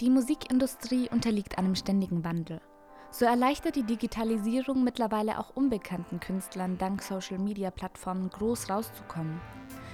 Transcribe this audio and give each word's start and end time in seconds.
Die 0.00 0.10
Musikindustrie 0.10 1.08
unterliegt 1.10 1.58
einem 1.58 1.74
ständigen 1.74 2.24
Wandel. 2.24 2.60
So 3.10 3.26
erleichtert 3.26 3.76
die 3.76 3.84
Digitalisierung 3.84 4.82
mittlerweile 4.82 5.38
auch 5.38 5.54
unbekannten 5.54 6.18
Künstlern 6.18 6.78
dank 6.78 7.02
Social-Media-Plattformen 7.02 8.30
groß 8.30 8.70
rauszukommen. 8.70 9.40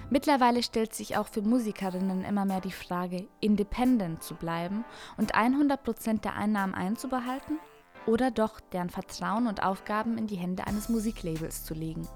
Mittlerweile 0.08 0.62
stellt 0.62 0.94
sich 0.94 1.16
auch 1.16 1.26
für 1.26 1.42
Musikerinnen 1.42 2.24
immer 2.24 2.44
mehr 2.44 2.60
die 2.60 2.72
Frage, 2.72 3.26
independent 3.40 4.22
zu 4.22 4.34
bleiben 4.34 4.84
und 5.18 5.34
100% 5.34 6.20
der 6.20 6.36
Einnahmen 6.36 6.74
einzubehalten 6.74 7.58
oder 8.06 8.30
doch 8.30 8.60
deren 8.60 8.88
Vertrauen 8.88 9.46
und 9.46 9.62
Aufgaben 9.62 10.16
in 10.16 10.26
die 10.26 10.36
Hände 10.36 10.66
eines 10.66 10.88
Musiklabels 10.88 11.64
zu 11.64 11.74
legen. 11.74 12.08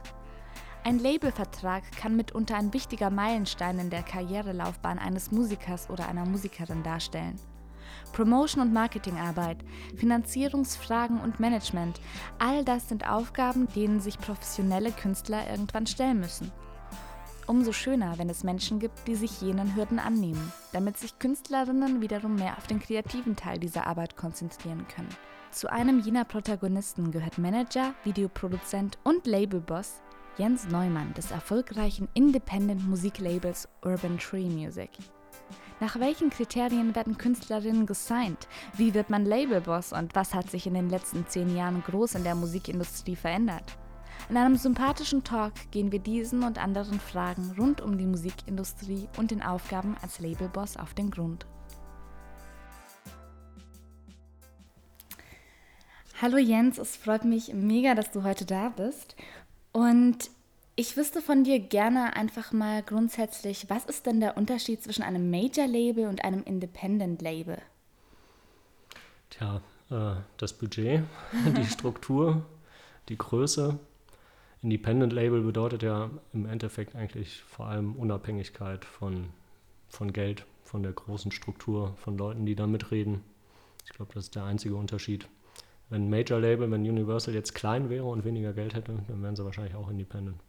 Ein 0.84 0.98
Labelvertrag 0.98 1.82
kann 1.92 2.16
mitunter 2.16 2.56
ein 2.56 2.72
wichtiger 2.72 3.10
Meilenstein 3.10 3.78
in 3.78 3.90
der 3.90 4.02
Karrierelaufbahn 4.02 4.98
eines 4.98 5.30
Musikers 5.30 5.90
oder 5.90 6.08
einer 6.08 6.24
Musikerin 6.24 6.82
darstellen. 6.82 7.38
Promotion- 8.12 8.62
und 8.62 8.72
Marketingarbeit, 8.72 9.58
Finanzierungsfragen 9.96 11.20
und 11.20 11.40
Management, 11.40 12.00
all 12.38 12.64
das 12.64 12.88
sind 12.88 13.08
Aufgaben, 13.08 13.68
denen 13.74 14.00
sich 14.00 14.18
professionelle 14.18 14.92
Künstler 14.92 15.48
irgendwann 15.50 15.86
stellen 15.86 16.20
müssen. 16.20 16.50
Umso 17.46 17.72
schöner, 17.72 18.18
wenn 18.18 18.30
es 18.30 18.44
Menschen 18.44 18.78
gibt, 18.78 19.06
die 19.06 19.16
sich 19.16 19.40
jenen 19.40 19.74
Hürden 19.74 19.98
annehmen, 19.98 20.52
damit 20.72 20.96
sich 20.96 21.18
Künstlerinnen 21.18 22.00
wiederum 22.00 22.36
mehr 22.36 22.56
auf 22.56 22.66
den 22.66 22.80
kreativen 22.80 23.36
Teil 23.36 23.58
dieser 23.58 23.86
Arbeit 23.86 24.16
konzentrieren 24.16 24.86
können. 24.94 25.08
Zu 25.50 25.70
einem 25.70 26.00
jener 26.00 26.24
Protagonisten 26.24 27.10
gehört 27.10 27.38
Manager, 27.38 27.94
Videoproduzent 28.04 28.98
und 29.04 29.26
Labelboss 29.26 30.00
Jens 30.38 30.66
Neumann 30.68 31.12
des 31.12 31.30
erfolgreichen 31.30 32.08
Independent 32.14 32.88
Musiklabels 32.88 33.68
Urban 33.84 34.16
Tree 34.16 34.48
Music. 34.48 34.88
Nach 35.82 35.98
welchen 35.98 36.30
Kriterien 36.30 36.94
werden 36.94 37.18
Künstlerinnen 37.18 37.86
gesigned? 37.86 38.46
Wie 38.76 38.94
wird 38.94 39.10
man 39.10 39.26
Labelboss 39.26 39.92
und 39.92 40.14
was 40.14 40.32
hat 40.32 40.48
sich 40.48 40.68
in 40.68 40.74
den 40.74 40.88
letzten 40.88 41.26
zehn 41.26 41.56
Jahren 41.56 41.82
groß 41.82 42.14
in 42.14 42.22
der 42.22 42.36
Musikindustrie 42.36 43.16
verändert? 43.16 43.64
In 44.30 44.36
einem 44.36 44.54
sympathischen 44.54 45.24
Talk 45.24 45.54
gehen 45.72 45.90
wir 45.90 45.98
diesen 45.98 46.44
und 46.44 46.62
anderen 46.62 47.00
Fragen 47.00 47.52
rund 47.58 47.80
um 47.80 47.98
die 47.98 48.06
Musikindustrie 48.06 49.08
und 49.18 49.32
den 49.32 49.42
Aufgaben 49.42 49.96
als 50.02 50.20
Labelboss 50.20 50.76
auf 50.76 50.94
den 50.94 51.10
Grund. 51.10 51.46
Hallo 56.20 56.36
Jens, 56.36 56.78
es 56.78 56.94
freut 56.94 57.24
mich 57.24 57.52
mega, 57.54 57.96
dass 57.96 58.12
du 58.12 58.22
heute 58.22 58.44
da 58.44 58.68
bist. 58.68 59.16
Und 59.72 60.30
ich 60.74 60.96
wüsste 60.96 61.20
von 61.20 61.44
dir 61.44 61.60
gerne 61.60 62.16
einfach 62.16 62.52
mal 62.52 62.82
grundsätzlich, 62.82 63.68
was 63.68 63.84
ist 63.84 64.06
denn 64.06 64.20
der 64.20 64.36
Unterschied 64.36 64.82
zwischen 64.82 65.02
einem 65.02 65.30
Major-Label 65.30 66.06
und 66.06 66.24
einem 66.24 66.42
Independent-Label? 66.44 67.60
Tja, 69.30 69.60
äh, 69.90 70.20
das 70.38 70.52
Budget, 70.54 71.02
die 71.56 71.66
Struktur, 71.66 72.44
die 73.08 73.18
Größe. 73.18 73.78
Independent-Label 74.62 75.42
bedeutet 75.42 75.82
ja 75.82 76.10
im 76.32 76.46
Endeffekt 76.46 76.94
eigentlich 76.94 77.42
vor 77.42 77.66
allem 77.66 77.96
Unabhängigkeit 77.96 78.84
von, 78.84 79.30
von 79.88 80.12
Geld, 80.12 80.46
von 80.62 80.82
der 80.82 80.92
großen 80.92 81.32
Struktur, 81.32 81.94
von 81.96 82.16
Leuten, 82.16 82.46
die 82.46 82.54
da 82.54 82.66
mitreden. 82.66 83.22
Ich 83.84 83.92
glaube, 83.92 84.12
das 84.14 84.24
ist 84.24 84.36
der 84.36 84.44
einzige 84.44 84.76
Unterschied. 84.76 85.28
Wenn 85.90 86.08
Major 86.08 86.40
Label, 86.40 86.70
wenn 86.70 86.82
Universal 86.82 87.34
jetzt 87.34 87.54
klein 87.54 87.90
wäre 87.90 88.04
und 88.04 88.24
weniger 88.24 88.52
Geld 88.52 88.74
hätte, 88.74 88.94
dann 89.08 89.22
wären 89.22 89.36
sie 89.36 89.44
wahrscheinlich 89.44 89.74
auch 89.74 89.90
independent. 89.90 90.40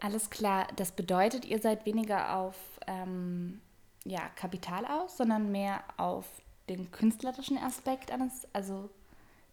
Alles 0.00 0.30
klar, 0.30 0.68
das 0.76 0.92
bedeutet, 0.92 1.44
ihr 1.44 1.58
seid 1.58 1.86
weniger 1.86 2.36
auf 2.36 2.56
ähm, 2.86 3.60
ja, 4.04 4.20
Kapital 4.36 4.84
aus, 4.84 5.16
sondern 5.16 5.50
mehr 5.50 5.82
auf 5.96 6.26
den 6.68 6.90
künstlerischen 6.90 7.58
Aspekt 7.58 8.10
eines, 8.10 8.46
also 8.52 8.90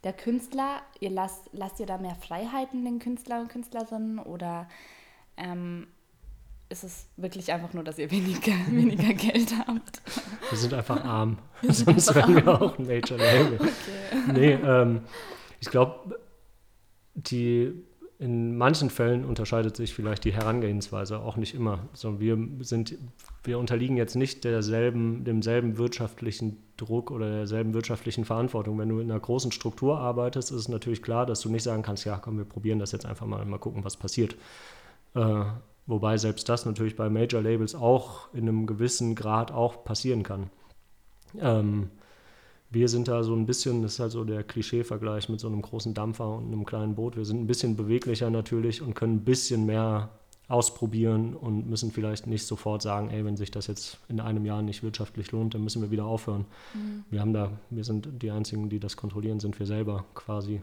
der 0.03 0.13
Künstler, 0.13 0.81
ihr 0.99 1.09
lasst, 1.09 1.49
lasst 1.53 1.79
ihr 1.79 1.85
da 1.85 1.97
mehr 1.97 2.15
Freiheiten 2.15 2.83
den 2.83 2.99
Künstlern 2.99 3.43
und 3.43 3.49
Künstlerinnen 3.49 4.19
oder 4.19 4.67
ähm, 5.37 5.87
ist 6.71 6.83
es 6.83 7.05
wirklich 7.17 7.51
einfach 7.51 7.73
nur, 7.73 7.83
dass 7.83 7.99
ihr 7.99 8.09
weniger, 8.09 8.53
weniger 8.69 9.13
Geld 9.13 9.53
habt? 9.67 10.01
Wir 10.49 10.57
sind 10.57 10.73
einfach 10.73 11.03
arm. 11.05 11.37
Sonst 11.61 12.15
wären 12.15 12.35
wir 12.35 12.61
auch 12.61 12.79
ein 12.79 12.87
Major 12.87 13.17
Label. 13.17 13.55
Okay. 13.55 14.31
Nee, 14.33 14.53
ähm, 14.53 15.01
ich 15.59 15.69
glaube, 15.69 16.17
die 17.13 17.73
in 18.17 18.55
manchen 18.55 18.91
Fällen 18.91 19.25
unterscheidet 19.25 19.75
sich 19.75 19.95
vielleicht 19.95 20.23
die 20.25 20.31
Herangehensweise 20.31 21.19
auch 21.19 21.37
nicht 21.37 21.55
immer. 21.55 21.87
Also 21.91 22.19
wir, 22.19 22.37
sind, 22.59 22.95
wir 23.43 23.57
unterliegen 23.57 23.97
jetzt 23.97 24.15
nicht 24.15 24.43
derselben, 24.43 25.23
demselben 25.23 25.79
wirtschaftlichen 25.79 26.61
Druck 26.77 27.09
oder 27.09 27.31
derselben 27.31 27.73
wirtschaftlichen 27.73 28.23
Verantwortung. 28.23 28.77
Wenn 28.77 28.89
du 28.89 28.99
in 28.99 29.09
einer 29.09 29.19
großen 29.19 29.51
Struktur 29.51 29.97
arbeitest, 29.97 30.51
ist 30.51 30.57
es 30.57 30.69
natürlich 30.69 31.01
klar, 31.01 31.25
dass 31.25 31.41
du 31.41 31.49
nicht 31.49 31.63
sagen 31.63 31.81
kannst, 31.81 32.05
ja 32.05 32.19
komm, 32.19 32.37
wir 32.37 32.45
probieren 32.45 32.77
das 32.77 32.91
jetzt 32.91 33.07
einfach 33.07 33.25
mal, 33.25 33.43
mal 33.43 33.57
gucken, 33.57 33.83
was 33.83 33.97
passiert. 33.97 34.35
Äh, 35.15 35.43
wobei 35.85 36.17
selbst 36.17 36.47
das 36.49 36.65
natürlich 36.65 36.95
bei 36.95 37.09
Major 37.09 37.41
Labels 37.41 37.75
auch 37.75 38.33
in 38.33 38.47
einem 38.47 38.65
gewissen 38.65 39.15
Grad 39.15 39.51
auch 39.51 39.83
passieren 39.83 40.23
kann. 40.23 40.49
Ähm, 41.39 41.89
wir 42.69 42.87
sind 42.87 43.09
da 43.09 43.23
so 43.23 43.35
ein 43.35 43.45
bisschen, 43.45 43.81
das 43.81 43.93
ist 43.93 43.99
halt 43.99 44.11
so 44.11 44.23
der 44.23 44.43
Klischee-Vergleich 44.43 45.27
mit 45.27 45.41
so 45.41 45.47
einem 45.47 45.61
großen 45.61 45.93
Dampfer 45.93 46.37
und 46.37 46.47
einem 46.47 46.65
kleinen 46.65 46.95
Boot. 46.95 47.17
Wir 47.17 47.25
sind 47.25 47.41
ein 47.41 47.47
bisschen 47.47 47.75
beweglicher 47.75 48.29
natürlich 48.29 48.81
und 48.81 48.93
können 48.93 49.15
ein 49.15 49.25
bisschen 49.25 49.65
mehr 49.65 50.09
ausprobieren 50.47 51.33
und 51.33 51.69
müssen 51.69 51.91
vielleicht 51.91 52.27
nicht 52.27 52.45
sofort 52.45 52.81
sagen, 52.81 53.09
ey, 53.09 53.23
wenn 53.25 53.37
sich 53.37 53.51
das 53.51 53.67
jetzt 53.67 53.97
in 54.09 54.19
einem 54.19 54.45
Jahr 54.45 54.61
nicht 54.61 54.83
wirtschaftlich 54.83 55.31
lohnt, 55.31 55.53
dann 55.53 55.63
müssen 55.63 55.81
wir 55.81 55.91
wieder 55.91 56.05
aufhören. 56.05 56.45
Mhm. 56.73 57.03
Wir 57.09 57.21
haben 57.21 57.33
da, 57.33 57.51
wir 57.69 57.83
sind 57.83 58.21
die 58.21 58.31
einzigen, 58.31 58.69
die 58.69 58.79
das 58.79 58.97
kontrollieren, 58.97 59.39
sind 59.39 59.57
wir 59.59 59.65
selber 59.65 60.05
quasi. 60.13 60.61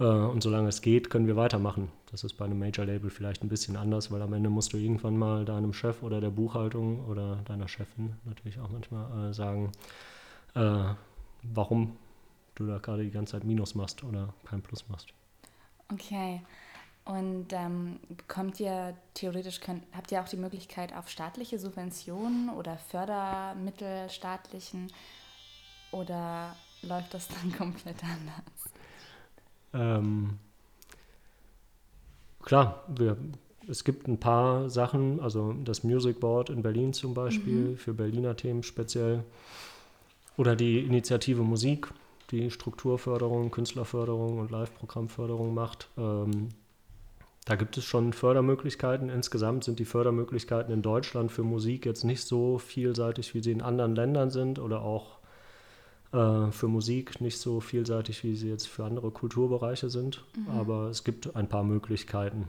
Äh, 0.00 0.04
und 0.04 0.42
solange 0.42 0.68
es 0.68 0.80
geht, 0.80 1.10
können 1.10 1.26
wir 1.26 1.36
weitermachen. 1.36 1.92
Das 2.10 2.24
ist 2.24 2.34
bei 2.34 2.46
einem 2.46 2.58
Major-Label 2.58 3.10
vielleicht 3.10 3.44
ein 3.44 3.48
bisschen 3.48 3.76
anders, 3.76 4.10
weil 4.10 4.22
am 4.22 4.32
Ende 4.32 4.50
musst 4.50 4.72
du 4.72 4.78
irgendwann 4.78 5.16
mal 5.16 5.44
deinem 5.44 5.72
Chef 5.72 6.02
oder 6.02 6.20
der 6.20 6.30
Buchhaltung 6.30 7.04
oder 7.06 7.36
deiner 7.44 7.68
Chefin 7.68 8.16
natürlich 8.24 8.58
auch 8.58 8.70
manchmal 8.70 9.30
äh, 9.30 9.34
sagen, 9.34 9.70
äh, 10.54 10.94
warum 11.42 11.96
du 12.56 12.66
da 12.66 12.78
gerade 12.78 13.04
die 13.04 13.10
ganze 13.10 13.32
Zeit 13.32 13.44
Minus 13.44 13.74
machst 13.74 14.02
oder 14.02 14.34
kein 14.46 14.62
Plus 14.62 14.88
machst. 14.88 15.08
Okay. 15.92 16.42
Und 17.04 17.52
ähm, 17.52 17.98
bekommt 18.08 18.60
ihr 18.60 18.94
theoretisch, 19.14 19.60
könnt, 19.60 19.82
habt 19.92 20.12
ihr 20.12 20.20
auch 20.20 20.28
die 20.28 20.36
Möglichkeit 20.36 20.94
auf 20.94 21.08
staatliche 21.08 21.58
Subventionen 21.58 22.50
oder 22.50 22.76
Fördermittel 22.76 24.08
staatlichen 24.10 24.92
oder 25.92 26.54
läuft 26.82 27.14
das 27.14 27.28
dann 27.28 27.52
komplett 27.56 28.04
anders? 28.04 28.59
Ähm, 29.72 30.38
klar, 32.42 32.84
wir, 32.88 33.16
es 33.68 33.84
gibt 33.84 34.08
ein 34.08 34.18
paar 34.18 34.70
Sachen, 34.70 35.20
also 35.20 35.54
das 35.64 35.84
Music 35.84 36.20
Board 36.20 36.50
in 36.50 36.62
Berlin 36.62 36.92
zum 36.92 37.14
Beispiel, 37.14 37.70
mhm. 37.70 37.76
für 37.76 37.94
Berliner 37.94 38.36
Themen 38.36 38.62
speziell. 38.62 39.24
Oder 40.36 40.56
die 40.56 40.80
Initiative 40.80 41.42
Musik, 41.42 41.92
die 42.30 42.50
Strukturförderung, 42.50 43.50
Künstlerförderung 43.50 44.38
und 44.38 44.50
Live-Programmförderung 44.50 45.54
macht. 45.54 45.88
Ähm, 45.98 46.48
da 47.44 47.56
gibt 47.56 47.76
es 47.76 47.84
schon 47.84 48.12
Fördermöglichkeiten. 48.12 49.08
Insgesamt 49.08 49.64
sind 49.64 49.78
die 49.78 49.84
Fördermöglichkeiten 49.84 50.72
in 50.72 50.82
Deutschland 50.82 51.32
für 51.32 51.42
Musik 51.42 51.86
jetzt 51.86 52.04
nicht 52.04 52.22
so 52.22 52.58
vielseitig, 52.58 53.34
wie 53.34 53.42
sie 53.42 53.52
in 53.52 53.62
anderen 53.62 53.94
Ländern 53.94 54.30
sind 54.30 54.58
oder 54.58 54.82
auch 54.82 55.19
äh, 56.12 56.50
für 56.50 56.68
Musik 56.68 57.20
nicht 57.20 57.38
so 57.38 57.60
vielseitig, 57.60 58.24
wie 58.24 58.34
sie 58.34 58.48
jetzt 58.48 58.68
für 58.68 58.84
andere 58.84 59.10
Kulturbereiche 59.10 59.90
sind. 59.90 60.24
Mhm. 60.36 60.50
Aber 60.50 60.88
es 60.88 61.04
gibt 61.04 61.36
ein 61.36 61.48
paar 61.48 61.62
Möglichkeiten. 61.62 62.48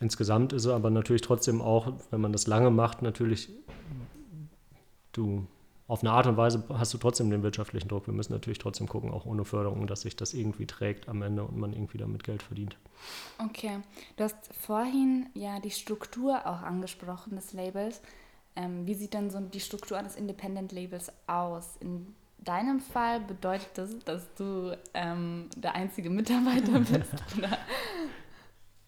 Insgesamt 0.00 0.52
ist 0.52 0.64
es 0.64 0.70
aber 0.70 0.90
natürlich 0.90 1.22
trotzdem 1.22 1.60
auch, 1.60 1.92
wenn 2.10 2.20
man 2.20 2.32
das 2.32 2.46
lange 2.46 2.70
macht, 2.70 3.02
natürlich, 3.02 3.48
du 5.12 5.46
auf 5.86 6.00
eine 6.00 6.12
Art 6.12 6.26
und 6.26 6.36
Weise 6.36 6.64
hast 6.70 6.94
du 6.94 6.98
trotzdem 6.98 7.30
den 7.30 7.42
wirtschaftlichen 7.42 7.88
Druck. 7.88 8.06
Wir 8.06 8.14
müssen 8.14 8.32
natürlich 8.32 8.58
trotzdem 8.58 8.88
gucken, 8.88 9.10
auch 9.10 9.26
ohne 9.26 9.44
Förderung, 9.44 9.86
dass 9.86 10.00
sich 10.00 10.16
das 10.16 10.32
irgendwie 10.32 10.66
trägt 10.66 11.08
am 11.08 11.20
Ende 11.20 11.44
und 11.44 11.58
man 11.58 11.72
irgendwie 11.72 11.98
damit 11.98 12.24
Geld 12.24 12.42
verdient. 12.42 12.76
Okay, 13.38 13.80
du 14.16 14.24
hast 14.24 14.36
vorhin 14.54 15.26
ja 15.34 15.60
die 15.60 15.70
Struktur 15.70 16.46
auch 16.46 16.62
angesprochen 16.62 17.36
des 17.36 17.52
Labels. 17.52 18.00
Ähm, 18.56 18.86
wie 18.86 18.94
sieht 18.94 19.14
denn 19.14 19.30
so 19.30 19.40
die 19.40 19.60
Struktur 19.60 19.98
eines 19.98 20.16
Independent 20.16 20.72
Labels 20.72 21.12
aus? 21.26 21.76
In 21.80 22.14
deinem 22.44 22.80
Fall 22.80 23.20
bedeutet 23.20 23.70
das, 23.74 23.98
dass 24.00 24.32
du 24.34 24.76
ähm, 24.94 25.46
der 25.56 25.74
einzige 25.74 26.10
Mitarbeiter 26.10 26.78
bist? 26.80 27.14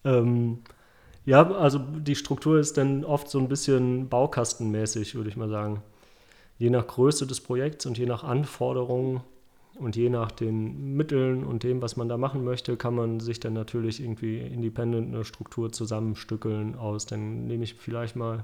ähm, 0.05 0.59
ja, 1.25 1.51
also 1.51 1.79
die 1.79 2.15
Struktur 2.15 2.59
ist 2.59 2.77
dann 2.77 3.03
oft 3.03 3.29
so 3.29 3.39
ein 3.39 3.49
bisschen 3.49 4.09
baukastenmäßig, 4.09 5.15
würde 5.15 5.29
ich 5.29 5.35
mal 5.35 5.49
sagen 5.49 5.83
je 6.57 6.69
nach 6.69 6.87
Größe 6.87 7.27
des 7.27 7.41
Projekts 7.41 7.85
und 7.85 7.97
je 7.97 8.05
nach 8.05 8.23
Anforderungen 8.23 9.21
und 9.75 9.95
je 9.95 10.09
nach 10.09 10.31
den 10.31 10.95
Mitteln 10.95 11.43
und 11.43 11.63
dem, 11.63 11.81
was 11.81 11.97
man 11.97 12.09
da 12.09 12.17
machen 12.17 12.43
möchte, 12.43 12.77
kann 12.77 12.95
man 12.95 13.19
sich 13.19 13.39
dann 13.39 13.53
natürlich 13.53 14.01
irgendwie 14.01 14.39
independent 14.39 15.13
eine 15.13 15.23
Struktur 15.23 15.71
zusammenstückeln 15.71 16.75
aus. 16.75 17.05
Dann 17.05 17.45
nehme 17.45 17.63
ich 17.63 17.75
vielleicht 17.75 18.15
mal 18.15 18.43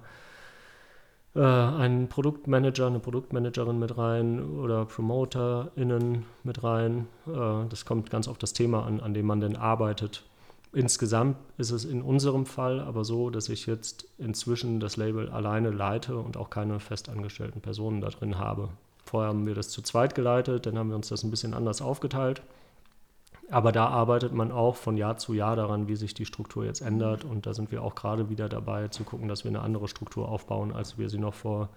äh, 1.36 1.40
einen 1.40 2.08
Produktmanager, 2.10 2.88
eine 2.88 3.00
Produktmanagerin 3.00 3.80
mit 3.80 3.98
rein 3.98 4.58
oder 4.60 4.86
PromoterInnen 4.86 6.26
mit 6.44 6.64
rein. 6.64 7.08
Äh, 7.28 7.68
das 7.70 7.86
kommt 7.86 8.10
ganz 8.10 8.28
auf 8.28 8.38
das 8.38 8.54
Thema 8.54 8.86
an, 8.86 9.00
an 9.00 9.14
dem 9.14 9.26
man 9.26 9.40
denn 9.40 9.56
arbeitet. 9.56 10.24
Insgesamt 10.74 11.38
ist 11.58 11.70
es 11.70 11.86
in 11.86 12.02
unserem 12.02 12.48
Fall 12.48 12.80
aber 12.80 13.06
so, 13.06 13.30
dass 13.30 13.48
ich 13.50 13.68
jetzt 13.68 14.08
inzwischen 14.18 14.80
das 14.80 14.98
Label 14.98 15.30
alleine 15.30 15.70
leite 15.70 16.18
und 16.18 16.36
auch 16.36 16.50
keine 16.50 16.80
festangestellten 16.80 17.62
Personen 17.62 18.02
da 18.02 18.10
drin 18.10 18.40
habe. 18.40 18.70
Vorher 19.06 19.30
haben 19.30 19.46
wir 19.46 19.54
das 19.54 19.70
zu 19.70 19.84
zweit 19.84 20.16
geleitet, 20.16 20.66
dann 20.66 20.78
haben 20.78 20.90
wir 20.90 20.96
uns 20.96 21.10
das 21.10 21.24
ein 21.24 21.30
bisschen 21.30 21.54
anders 21.54 21.82
aufgeteilt. 21.82 22.42
Aber 23.50 23.72
da 23.72 23.88
arbeitet 23.88 24.34
man 24.34 24.52
auch 24.52 24.76
von 24.76 24.98
Jahr 24.98 25.18
zu 25.18 25.34
Jahr 25.34 25.56
daran, 25.56 25.88
wie 25.88 25.96
sich 25.96 26.14
die 26.14 26.26
Struktur 26.26 26.66
jetzt 26.66 26.82
ändert. 26.82 27.24
Und 27.26 27.46
da 27.46 27.54
sind 27.54 27.72
wir 27.72 27.84
auch 27.84 27.96
gerade 27.96 28.30
wieder 28.30 28.50
dabei 28.50 28.88
zu 28.88 29.04
gucken, 29.04 29.28
dass 29.28 29.44
wir 29.44 29.50
eine 29.50 29.62
andere 29.62 29.88
Struktur 29.88 30.30
aufbauen, 30.30 30.74
als 30.74 30.98
wir 30.98 31.10
sie 31.10 31.20
noch 31.20 31.34
vor 31.34 31.70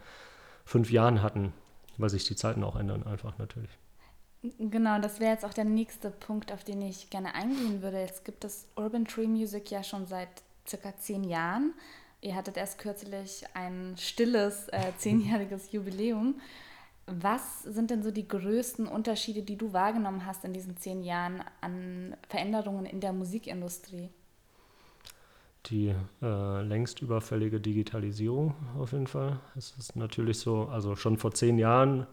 fünf 0.64 0.90
Jahren 0.90 1.22
hatten, 1.22 1.52
weil 1.98 2.10
sich 2.10 2.24
die 2.24 2.36
Zeiten 2.36 2.64
auch 2.64 2.76
ändern, 2.76 3.02
einfach 3.04 3.36
natürlich. 3.38 3.70
Genau, 4.58 5.00
das 5.00 5.18
wäre 5.18 5.32
jetzt 5.32 5.44
auch 5.44 5.54
der 5.54 5.64
nächste 5.64 6.10
Punkt, 6.10 6.52
auf 6.52 6.62
den 6.62 6.82
ich 6.82 7.10
gerne 7.10 7.34
eingehen 7.34 7.82
würde. 7.82 8.00
Jetzt 8.00 8.24
gibt 8.24 8.44
es 8.44 8.68
Urban 8.76 9.04
Tree 9.04 9.26
Music 9.26 9.70
ja 9.70 9.82
schon 9.82 10.06
seit 10.06 10.28
circa 10.66 10.96
zehn 10.96 11.24
Jahren. 11.24 11.74
Ihr 12.20 12.34
hattet 12.34 12.56
erst 12.56 12.78
kürzlich 12.78 13.44
ein 13.54 13.94
stilles 13.98 14.68
äh, 14.68 14.92
zehnjähriges 14.98 15.72
Jubiläum. 15.72 16.40
Was 17.06 17.62
sind 17.62 17.90
denn 17.90 18.02
so 18.02 18.10
die 18.10 18.26
größten 18.26 18.88
Unterschiede, 18.88 19.42
die 19.42 19.56
du 19.56 19.72
wahrgenommen 19.72 20.26
hast 20.26 20.44
in 20.44 20.52
diesen 20.52 20.76
zehn 20.76 21.02
Jahren 21.02 21.40
an 21.60 22.16
Veränderungen 22.28 22.84
in 22.84 23.00
der 23.00 23.12
Musikindustrie? 23.12 24.08
Die 25.66 25.94
äh, 26.22 26.62
längst 26.62 27.02
überfällige 27.02 27.60
Digitalisierung 27.60 28.54
auf 28.78 28.92
jeden 28.92 29.06
Fall. 29.06 29.38
Es 29.56 29.74
ist 29.78 29.94
natürlich 29.94 30.38
so, 30.38 30.66
also 30.66 30.96
schon 30.96 31.16
vor 31.16 31.32
zehn 31.32 31.58
Jahren 31.58 32.06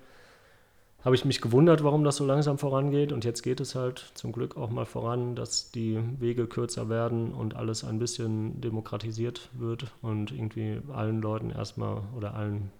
habe 1.03 1.15
ich 1.15 1.25
mich 1.25 1.41
gewundert, 1.41 1.83
warum 1.83 2.03
das 2.03 2.15
so 2.15 2.25
langsam 2.25 2.57
vorangeht. 2.57 3.11
Und 3.11 3.25
jetzt 3.25 3.41
geht 3.41 3.59
es 3.59 3.75
halt 3.75 4.11
zum 4.13 4.31
Glück 4.31 4.55
auch 4.57 4.69
mal 4.69 4.85
voran, 4.85 5.35
dass 5.35 5.71
die 5.71 5.99
Wege 6.19 6.47
kürzer 6.47 6.87
werden 6.87 7.33
und 7.33 7.55
alles 7.55 7.83
ein 7.83 7.99
bisschen 7.99 8.61
demokratisiert 8.61 9.49
wird 9.53 9.91
und 10.01 10.31
irgendwie 10.31 10.81
allen 10.93 11.21
Leuten 11.21 11.49
erstmal 11.49 12.01
oder 12.15 12.35
allen 12.35 12.71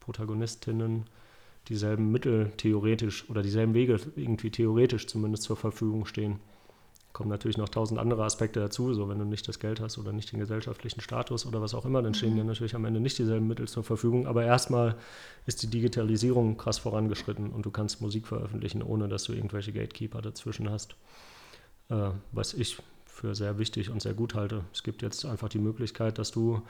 Protagonistinnen 0.00 1.04
dieselben 1.68 2.10
Mittel 2.10 2.52
theoretisch 2.56 3.28
oder 3.30 3.42
dieselben 3.42 3.74
Wege 3.74 3.98
irgendwie 4.16 4.50
theoretisch 4.50 5.06
zumindest 5.06 5.44
zur 5.44 5.56
Verfügung 5.56 6.06
stehen. 6.06 6.40
Kommen 7.12 7.30
natürlich 7.30 7.56
noch 7.56 7.68
tausend 7.68 8.00
andere 8.00 8.24
Aspekte 8.24 8.58
dazu, 8.58 8.92
so 8.92 9.08
wenn 9.08 9.20
du 9.20 9.24
nicht 9.24 9.46
das 9.46 9.60
Geld 9.60 9.80
hast 9.80 9.98
oder 9.98 10.12
nicht 10.12 10.32
den 10.32 10.40
gesellschaftlichen 10.40 11.00
Status 11.00 11.46
oder 11.46 11.62
was 11.62 11.72
auch 11.72 11.84
immer, 11.84 12.02
dann 12.02 12.12
stehen 12.12 12.32
mhm. 12.32 12.38
dir 12.38 12.44
natürlich 12.44 12.74
am 12.74 12.84
Ende 12.84 12.98
nicht 12.98 13.18
dieselben 13.18 13.46
Mittel 13.46 13.68
zur 13.68 13.84
Verfügung. 13.84 14.26
Aber 14.26 14.44
erstmal 14.44 14.96
ist 15.46 15.62
die 15.62 15.68
Digitalisierung 15.68 16.56
krass 16.56 16.78
vorangeschritten 16.78 17.50
und 17.50 17.64
du 17.64 17.70
kannst 17.70 18.00
Musik 18.00 18.26
veröffentlichen, 18.26 18.82
ohne 18.82 19.06
dass 19.06 19.24
du 19.24 19.32
irgendwelche 19.32 19.72
Gatekeeper 19.72 20.22
dazwischen 20.22 20.68
hast. 20.68 20.96
Äh, 21.88 22.10
was 22.32 22.52
ich 22.52 22.78
für 23.06 23.34
sehr 23.36 23.58
wichtig 23.58 23.90
und 23.90 24.02
sehr 24.02 24.14
gut 24.14 24.34
halte. 24.34 24.64
Es 24.72 24.82
gibt 24.82 25.02
jetzt 25.02 25.24
einfach 25.24 25.48
die 25.48 25.60
Möglichkeit, 25.60 26.18
dass 26.18 26.32
du 26.32 26.62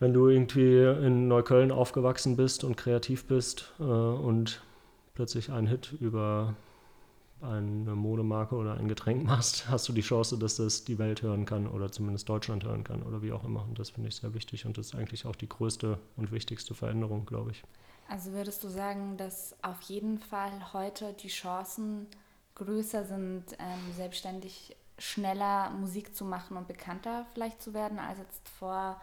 wenn 0.00 0.14
du 0.14 0.28
irgendwie 0.28 0.82
in 1.06 1.28
Neukölln 1.28 1.70
aufgewachsen 1.70 2.36
bist 2.36 2.64
und 2.64 2.76
kreativ 2.76 3.26
bist 3.26 3.72
äh, 3.78 3.82
und 3.82 4.62
plötzlich 5.14 5.52
einen 5.52 5.66
Hit 5.66 5.92
über 6.00 6.56
eine 7.42 7.94
Modemarke 7.94 8.54
oder 8.54 8.74
ein 8.74 8.88
Getränk 8.88 9.24
machst, 9.24 9.68
hast 9.70 9.88
du 9.88 9.92
die 9.92 10.00
Chance, 10.00 10.38
dass 10.38 10.56
das 10.56 10.84
die 10.84 10.98
Welt 10.98 11.22
hören 11.22 11.44
kann 11.44 11.66
oder 11.66 11.92
zumindest 11.92 12.28
Deutschland 12.28 12.64
hören 12.64 12.82
kann 12.82 13.02
oder 13.02 13.22
wie 13.22 13.32
auch 13.32 13.44
immer. 13.44 13.62
Und 13.62 13.78
das 13.78 13.90
finde 13.90 14.08
ich 14.08 14.16
sehr 14.16 14.34
wichtig 14.34 14.66
und 14.66 14.76
das 14.76 14.86
ist 14.86 14.94
eigentlich 14.94 15.26
auch 15.26 15.36
die 15.36 15.48
größte 15.48 15.98
und 16.16 16.32
wichtigste 16.32 16.74
Veränderung, 16.74 17.26
glaube 17.26 17.52
ich. 17.52 17.62
Also 18.08 18.32
würdest 18.32 18.64
du 18.64 18.68
sagen, 18.68 19.16
dass 19.16 19.54
auf 19.62 19.80
jeden 19.82 20.18
Fall 20.18 20.72
heute 20.72 21.12
die 21.12 21.28
Chancen 21.28 22.06
größer 22.56 23.04
sind, 23.04 23.44
ähm, 23.58 23.94
selbstständig 23.96 24.76
schneller 24.98 25.70
Musik 25.70 26.14
zu 26.14 26.24
machen 26.24 26.56
und 26.56 26.68
bekannter 26.68 27.24
vielleicht 27.32 27.62
zu 27.62 27.72
werden, 27.72 27.98
als 27.98 28.18
jetzt 28.18 28.48
vor 28.48 29.00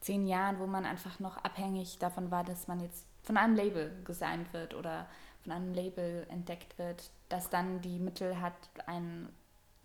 zehn 0.00 0.26
Jahren, 0.26 0.58
wo 0.58 0.66
man 0.66 0.84
einfach 0.84 1.20
noch 1.20 1.36
abhängig 1.38 1.98
davon 1.98 2.30
war, 2.30 2.44
dass 2.44 2.68
man 2.68 2.80
jetzt 2.80 3.06
von 3.22 3.36
einem 3.36 3.56
Label 3.56 3.90
gesigned 4.04 4.52
wird 4.52 4.74
oder 4.74 5.06
von 5.42 5.52
einem 5.52 5.74
Label 5.74 6.26
entdeckt 6.30 6.78
wird, 6.78 7.10
das 7.28 7.50
dann 7.50 7.80
die 7.80 7.98
Mittel 7.98 8.40
hat, 8.40 8.54
einen 8.86 9.28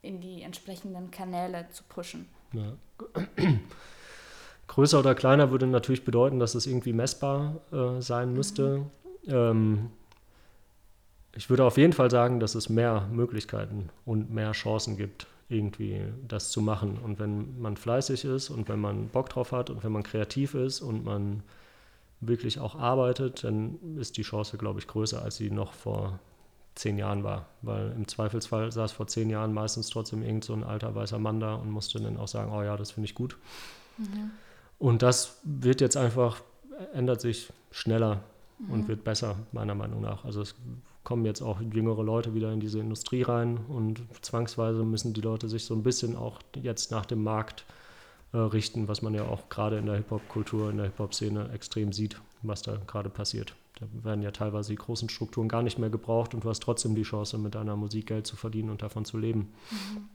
in 0.02 0.19
die 0.19 0.42
entsprechenden 0.42 1.12
Kanäle 1.12 1.68
zu 1.72 1.84
pushen. 1.84 2.28
Ja. 2.54 2.74
Größer 4.68 5.00
oder 5.00 5.16
kleiner 5.16 5.52
würde 5.52 5.68
natürlich 5.68 6.04
bedeuten, 6.04 6.40
dass 6.40 6.56
es 6.56 6.66
irgendwie 6.66 6.94
messbar 6.94 7.62
äh, 7.72 8.02
sein 8.02 8.30
mhm. 8.30 8.36
müsste. 8.36 8.86
Mhm. 9.25 9.34
Ähm, 9.34 9.90
ich 11.36 11.50
würde 11.50 11.66
auf 11.66 11.78
jeden 11.78 11.94
Fall 11.94 12.10
sagen, 12.10 12.40
dass 12.40 12.56
es 12.56 12.69
mehr 12.69 13.08
Möglichkeiten 13.12 13.90
und 14.06 14.31
mehr 14.31 14.52
Chancen 14.52 14.98
gibt 14.98 15.28
irgendwie 15.51 16.01
das 16.27 16.50
zu 16.50 16.62
machen. 16.62 16.98
Und 17.03 17.19
wenn 17.19 17.59
man 17.62 17.77
fleißig 17.77 18.25
ist 18.25 18.50
und 18.50 18.69
wenn 18.69 18.80
man 18.80 19.09
Bock 19.09 19.30
drauf 19.30 19.51
hat 19.51 19.69
und 19.69 19.83
wenn 19.83 19.92
man 19.92 20.03
kreativ 20.03 20.53
ist 20.53 20.81
und 20.81 21.03
man 21.03 21.44
wirklich 22.21 22.59
auch 22.59 22.75
arbeitet, 22.75 23.44
dann 23.44 23.98
ist 23.98 24.18
die 24.18 24.21
Chance, 24.21 24.57
glaube 24.57 24.80
ich, 24.80 24.88
größer, 24.88 25.21
als 25.21 25.38
sie 25.38 25.51
noch 25.51 25.74
vor 25.74 26.19
zehn 26.75 26.98
Jahren 26.98 27.24
war. 27.24 27.48
Weil 27.62 27.92
im 27.92 28.07
Zweifelsfall 28.07 28.71
saß 28.71 28.92
vor 28.92 29.07
zehn 29.07 29.30
Jahren 29.30 29.53
meistens 29.53 29.89
trotzdem 29.89 30.24
irgend 30.24 30.44
so 30.44 30.53
ein 30.53 30.63
alter 30.63 30.95
weißer 30.95 31.19
Mann 31.19 31.39
da 31.39 31.56
und 31.56 31.69
musste 31.69 32.00
dann 32.00 32.18
auch 32.18 32.27
sagen, 32.27 32.51
oh 32.53 32.63
ja, 32.63 32.77
das 32.77 32.92
finde 32.92 33.06
ich 33.06 33.15
gut. 33.15 33.38
Mhm. 33.98 34.31
Und 34.80 35.01
das 35.01 35.39
wird 35.44 35.81
jetzt 35.81 35.98
einfach, 35.98 36.42
ändert 36.94 37.21
sich 37.21 37.51
schneller 37.71 38.21
mhm. 38.59 38.71
und 38.71 38.88
wird 38.88 39.03
besser, 39.03 39.36
meiner 39.51 39.75
Meinung 39.75 40.01
nach. 40.01 40.24
Also 40.24 40.42
es 40.42 40.56
kommen 41.03 41.25
jetzt 41.25 41.42
auch 41.42 41.59
jüngere 41.62 42.03
Leute 42.03 42.33
wieder 42.33 42.51
in 42.53 42.59
diese 42.59 42.80
Industrie 42.80 43.24
rein 43.24 43.57
und 43.57 44.01
zwangsweise 44.21 44.83
müssen 44.83 45.13
die 45.13 45.21
Leute 45.21 45.50
sich 45.50 45.65
so 45.65 45.74
ein 45.74 45.83
bisschen 45.83 46.15
auch 46.15 46.39
jetzt 46.62 46.92
nach 46.92 47.06
dem 47.06 47.24
Markt 47.24 47.65
äh, 48.33 48.38
richten, 48.38 48.88
was 48.88 49.01
man 49.01 49.13
ja 49.13 49.24
auch 49.24 49.50
gerade 49.50 49.77
in 49.77 49.88
der 49.88 49.95
Hip-Hop-Kultur, 49.95 50.69
in 50.69 50.77
der 50.77 50.88
Hip-Hop-Szene 50.88 51.50
extrem 51.53 51.92
sieht, 51.92 52.21
was 52.44 52.62
da 52.62 52.77
gerade 52.88 53.09
passiert. 53.09 53.56
Da 53.80 53.88
werden 54.03 54.21
ja 54.21 54.31
teilweise 54.31 54.69
die 54.69 54.77
großen 54.77 55.09
Strukturen 55.09 55.48
gar 55.48 55.63
nicht 55.63 55.80
mehr 55.80 55.89
gebraucht 55.89 56.36
und 56.36 56.44
du 56.44 56.50
hast 56.50 56.62
trotzdem 56.62 56.94
die 56.94 57.01
Chance, 57.01 57.39
mit 57.39 57.56
deiner 57.56 57.75
Musik 57.75 58.07
Geld 58.07 58.27
zu 58.27 58.36
verdienen 58.36 58.69
und 58.69 58.83
davon 58.83 59.06
zu 59.06 59.18
leben. 59.18 59.53
Mhm. 59.71 60.09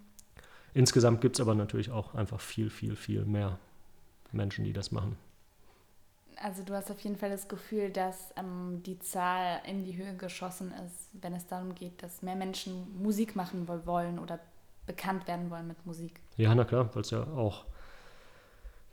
Insgesamt 0.72 1.20
gibt 1.20 1.36
es 1.36 1.40
aber 1.40 1.54
natürlich 1.54 1.90
auch 1.90 2.14
einfach 2.14 2.40
viel, 2.40 2.70
viel, 2.70 2.94
viel 2.94 3.24
mehr 3.24 3.58
Menschen, 4.30 4.64
die 4.64 4.72
das 4.72 4.92
machen 4.92 5.16
also 6.36 6.62
du 6.62 6.74
hast 6.74 6.90
auf 6.90 7.00
jeden 7.00 7.16
Fall 7.16 7.30
das 7.30 7.48
Gefühl, 7.48 7.90
dass 7.90 8.32
ähm, 8.36 8.82
die 8.84 8.98
Zahl 8.98 9.60
in 9.66 9.84
die 9.84 9.96
Höhe 9.96 10.14
geschossen 10.16 10.72
ist, 10.84 11.10
wenn 11.12 11.34
es 11.34 11.46
darum 11.46 11.74
geht, 11.74 12.02
dass 12.02 12.22
mehr 12.22 12.36
Menschen 12.36 13.02
Musik 13.02 13.36
machen 13.36 13.66
wollen 13.86 14.18
oder 14.18 14.38
bekannt 14.86 15.26
werden 15.26 15.50
wollen 15.50 15.66
mit 15.66 15.84
Musik. 15.86 16.20
Ja, 16.36 16.54
na 16.54 16.64
klar, 16.64 16.90
weil 16.94 17.02
es 17.02 17.10
ja 17.10 17.22
auch 17.22 17.64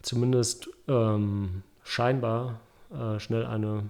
zumindest 0.01 0.69
ähm, 0.87 1.63
scheinbar 1.83 2.59
äh, 2.91 3.19
schnell 3.19 3.45
eine 3.45 3.89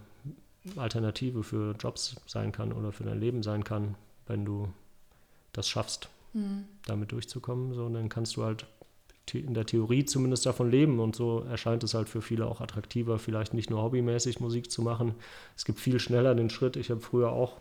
Alternative 0.78 1.44
für 1.44 1.74
Jobs 1.74 2.16
sein 2.26 2.52
kann 2.52 2.72
oder 2.72 2.92
für 2.92 3.04
dein 3.04 3.20
Leben 3.20 3.44
sein 3.44 3.64
kann, 3.64 3.96
wenn 4.28 4.46
du 4.46 4.72
das 5.52 5.68
schaffst, 5.68 6.10
mhm. 6.34 6.66
damit 6.86 7.12
durchzukommen. 7.12 7.74
So, 7.74 7.88
dann 7.90 8.10
kannst 8.10 8.36
du 8.36 8.44
halt 8.44 8.66
in 9.32 9.54
der 9.54 9.66
Theorie 9.66 10.06
zumindest 10.06 10.46
davon 10.46 10.70
leben 10.70 11.00
und 11.00 11.16
so 11.16 11.46
erscheint 11.50 11.84
es 11.84 11.94
halt 11.94 12.10
für 12.10 12.22
viele 12.22 12.46
auch 12.46 12.62
attraktiver, 12.62 13.18
vielleicht 13.18 13.54
nicht 13.54 13.70
nur 13.70 13.82
hobbymäßig 13.82 14.40
Musik 14.40 14.70
zu 14.70 14.82
machen. 14.82 15.16
Es 15.56 15.66
gibt 15.66 15.80
viel 15.80 16.00
schneller 16.00 16.36
den 16.36 16.50
Schritt. 16.50 16.76
Ich 16.76 16.90
habe 16.92 17.00
früher 17.00 17.32
auch 17.32 17.58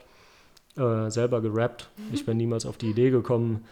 äh, 0.77 1.11
selber 1.11 1.41
gerappt. 1.41 1.89
Mhm. 1.97 2.15
Ich 2.15 2.27
wäre 2.27 2.37
niemals 2.37 2.67
auf 2.67 2.79
die 2.79 2.91
Idee 2.91 3.11
gekommen, 3.11 3.65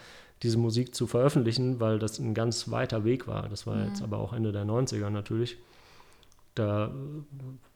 diese 0.42 0.58
Musik 0.58 0.94
zu 0.94 1.06
veröffentlichen, 1.06 1.80
weil 1.80 1.98
das 1.98 2.18
ein 2.18 2.32
ganz 2.32 2.70
weiter 2.70 3.04
Weg 3.04 3.26
war. 3.26 3.48
Das 3.48 3.66
war 3.66 3.76
mhm. 3.76 3.88
jetzt 3.88 4.02
aber 4.02 4.18
auch 4.18 4.32
Ende 4.32 4.52
der 4.52 4.64
90er 4.64 5.10
natürlich. 5.10 5.58
Da 6.54 6.92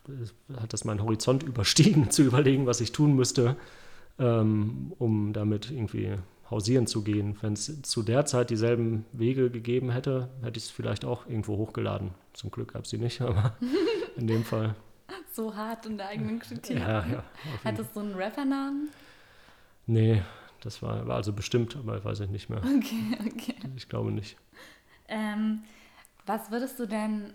äh, 0.08 0.56
hat 0.60 0.72
das 0.72 0.84
meinen 0.84 1.02
Horizont 1.02 1.42
überstiegen, 1.44 2.10
zu 2.10 2.22
überlegen, 2.22 2.66
was 2.66 2.80
ich 2.80 2.92
tun 2.92 3.14
müsste, 3.16 3.56
ähm, 4.18 4.92
um 4.98 5.32
damit 5.32 5.70
irgendwie 5.70 6.14
hausieren 6.50 6.86
zu 6.86 7.02
gehen. 7.02 7.36
Wenn 7.40 7.54
es 7.54 7.82
zu 7.82 8.02
der 8.02 8.26
Zeit 8.26 8.50
dieselben 8.50 9.04
Wege 9.12 9.50
gegeben 9.50 9.90
hätte, 9.90 10.28
hätte 10.42 10.58
ich 10.58 10.64
es 10.64 10.70
vielleicht 10.70 11.04
auch 11.04 11.26
irgendwo 11.26 11.56
hochgeladen. 11.56 12.10
Zum 12.32 12.50
Glück 12.50 12.74
gab 12.74 12.84
es 12.84 12.90
sie 12.90 12.98
nicht, 12.98 13.20
aber 13.22 13.56
in 14.16 14.26
dem 14.26 14.44
Fall. 14.44 14.74
So 15.32 15.54
hart 15.54 15.86
in 15.86 15.98
der 15.98 16.08
eigenen 16.08 16.38
Kritik. 16.38 16.78
Ja, 16.78 17.06
ja. 17.06 17.24
Hat 17.64 17.78
es 17.78 17.92
so 17.92 18.00
einen 18.00 18.14
Rappernamen? 18.14 18.88
Nee, 19.86 20.22
das 20.60 20.80
war, 20.82 21.06
war 21.06 21.16
also 21.16 21.32
bestimmt, 21.32 21.76
aber 21.76 22.02
weiß 22.04 22.20
ich 22.20 22.30
nicht 22.30 22.48
mehr. 22.48 22.62
Okay, 22.64 23.18
okay. 23.20 23.54
Ich 23.76 23.88
glaube 23.88 24.12
nicht. 24.12 24.36
Ähm, 25.08 25.62
was 26.24 26.50
würdest 26.50 26.78
du 26.78 26.86
denn 26.86 27.34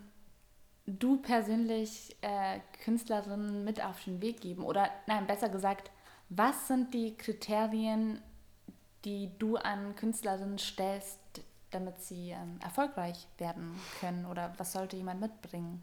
du 0.87 1.17
persönlich 1.17 2.15
äh, 2.21 2.59
Künstlerinnen 2.83 3.63
mit 3.63 3.83
auf 3.83 4.03
den 4.03 4.21
Weg 4.21 4.41
geben? 4.41 4.63
Oder 4.63 4.89
nein, 5.05 5.27
besser 5.27 5.49
gesagt, 5.49 5.91
was 6.29 6.67
sind 6.67 6.93
die 6.93 7.15
Kriterien, 7.15 8.21
die 9.05 9.29
du 9.39 9.57
an 9.57 9.95
Künstlerinnen 9.95 10.57
stellst, 10.57 11.19
damit 11.71 12.01
sie 12.01 12.31
ähm, 12.31 12.59
erfolgreich 12.63 13.27
werden 13.37 13.71
können? 13.99 14.25
Oder 14.25 14.53
was 14.57 14.73
sollte 14.73 14.97
jemand 14.97 15.21
mitbringen? 15.21 15.81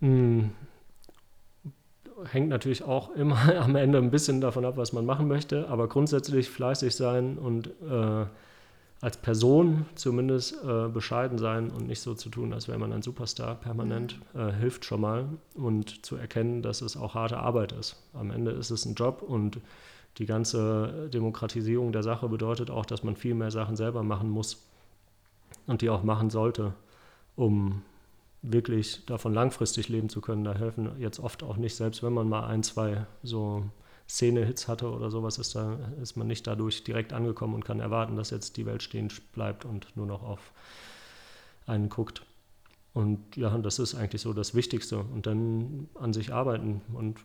Hm, 0.00 0.52
hängt 2.24 2.48
natürlich 2.48 2.82
auch 2.82 3.14
immer 3.14 3.56
am 3.60 3.76
Ende 3.76 3.98
ein 3.98 4.10
bisschen 4.10 4.40
davon 4.40 4.64
ab, 4.64 4.76
was 4.76 4.92
man 4.92 5.06
machen 5.06 5.28
möchte, 5.28 5.68
aber 5.68 5.88
grundsätzlich 5.88 6.48
fleißig 6.48 6.94
sein 6.94 7.38
und 7.38 7.68
äh, 7.82 8.26
als 9.02 9.18
Person 9.18 9.84
zumindest 9.94 10.56
äh, 10.64 10.88
bescheiden 10.88 11.38
sein 11.38 11.70
und 11.70 11.86
nicht 11.86 12.00
so 12.00 12.14
zu 12.14 12.30
tun, 12.30 12.54
als 12.54 12.66
wäre 12.66 12.78
man 12.78 12.92
ein 12.92 13.02
Superstar 13.02 13.54
permanent, 13.54 14.18
mhm. 14.32 14.40
äh, 14.40 14.52
hilft 14.52 14.84
schon 14.84 15.02
mal 15.02 15.26
und 15.54 16.04
zu 16.04 16.16
erkennen, 16.16 16.62
dass 16.62 16.80
es 16.80 16.96
auch 16.96 17.14
harte 17.14 17.38
Arbeit 17.38 17.72
ist. 17.72 17.96
Am 18.14 18.30
Ende 18.30 18.52
ist 18.52 18.70
es 18.70 18.86
ein 18.86 18.94
Job 18.94 19.22
und 19.22 19.60
die 20.18 20.26
ganze 20.26 21.08
Demokratisierung 21.12 21.92
der 21.92 22.02
Sache 22.02 22.28
bedeutet 22.28 22.70
auch, 22.70 22.86
dass 22.86 23.02
man 23.02 23.16
viel 23.16 23.34
mehr 23.34 23.50
Sachen 23.50 23.76
selber 23.76 24.02
machen 24.02 24.30
muss 24.30 24.66
und 25.66 25.82
die 25.82 25.90
auch 25.90 26.02
machen 26.02 26.30
sollte, 26.30 26.72
um 27.34 27.82
wirklich 28.42 29.04
davon 29.06 29.34
langfristig 29.34 29.88
leben 29.88 30.08
zu 30.08 30.20
können. 30.20 30.44
Da 30.44 30.54
helfen 30.54 30.90
jetzt 30.98 31.18
oft 31.18 31.42
auch 31.42 31.56
nicht, 31.56 31.76
selbst 31.76 32.02
wenn 32.02 32.12
man 32.12 32.28
mal 32.28 32.46
ein, 32.46 32.62
zwei 32.62 33.06
so 33.22 33.64
Szene-Hits 34.08 34.68
hatte 34.68 34.90
oder 34.90 35.10
sowas, 35.10 35.38
ist, 35.38 35.54
da, 35.54 35.78
ist 36.00 36.16
man 36.16 36.28
nicht 36.28 36.46
dadurch 36.46 36.84
direkt 36.84 37.12
angekommen 37.12 37.54
und 37.54 37.64
kann 37.64 37.80
erwarten, 37.80 38.16
dass 38.16 38.30
jetzt 38.30 38.56
die 38.56 38.64
Welt 38.64 38.82
stehen 38.82 39.10
bleibt 39.32 39.64
und 39.64 39.88
nur 39.96 40.06
noch 40.06 40.22
auf 40.22 40.52
einen 41.66 41.88
guckt. 41.88 42.22
Und 42.94 43.36
ja, 43.36 43.56
das 43.58 43.78
ist 43.78 43.94
eigentlich 43.94 44.22
so 44.22 44.32
das 44.32 44.54
Wichtigste. 44.54 44.98
Und 44.98 45.26
dann 45.26 45.88
an 45.94 46.12
sich 46.12 46.32
arbeiten 46.32 46.80
und 46.94 47.18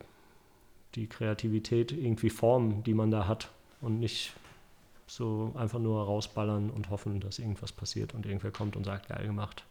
die 0.94 1.06
Kreativität 1.06 1.92
irgendwie 1.92 2.30
formen, 2.30 2.82
die 2.84 2.94
man 2.94 3.10
da 3.10 3.26
hat 3.26 3.50
und 3.80 3.98
nicht 3.98 4.32
so 5.06 5.52
einfach 5.56 5.78
nur 5.78 6.04
rausballern 6.04 6.70
und 6.70 6.90
hoffen, 6.90 7.20
dass 7.20 7.38
irgendwas 7.38 7.72
passiert 7.72 8.14
und 8.14 8.24
irgendwer 8.26 8.50
kommt 8.50 8.76
und 8.76 8.84
sagt, 8.84 9.08
geil 9.08 9.26
gemacht. 9.26 9.64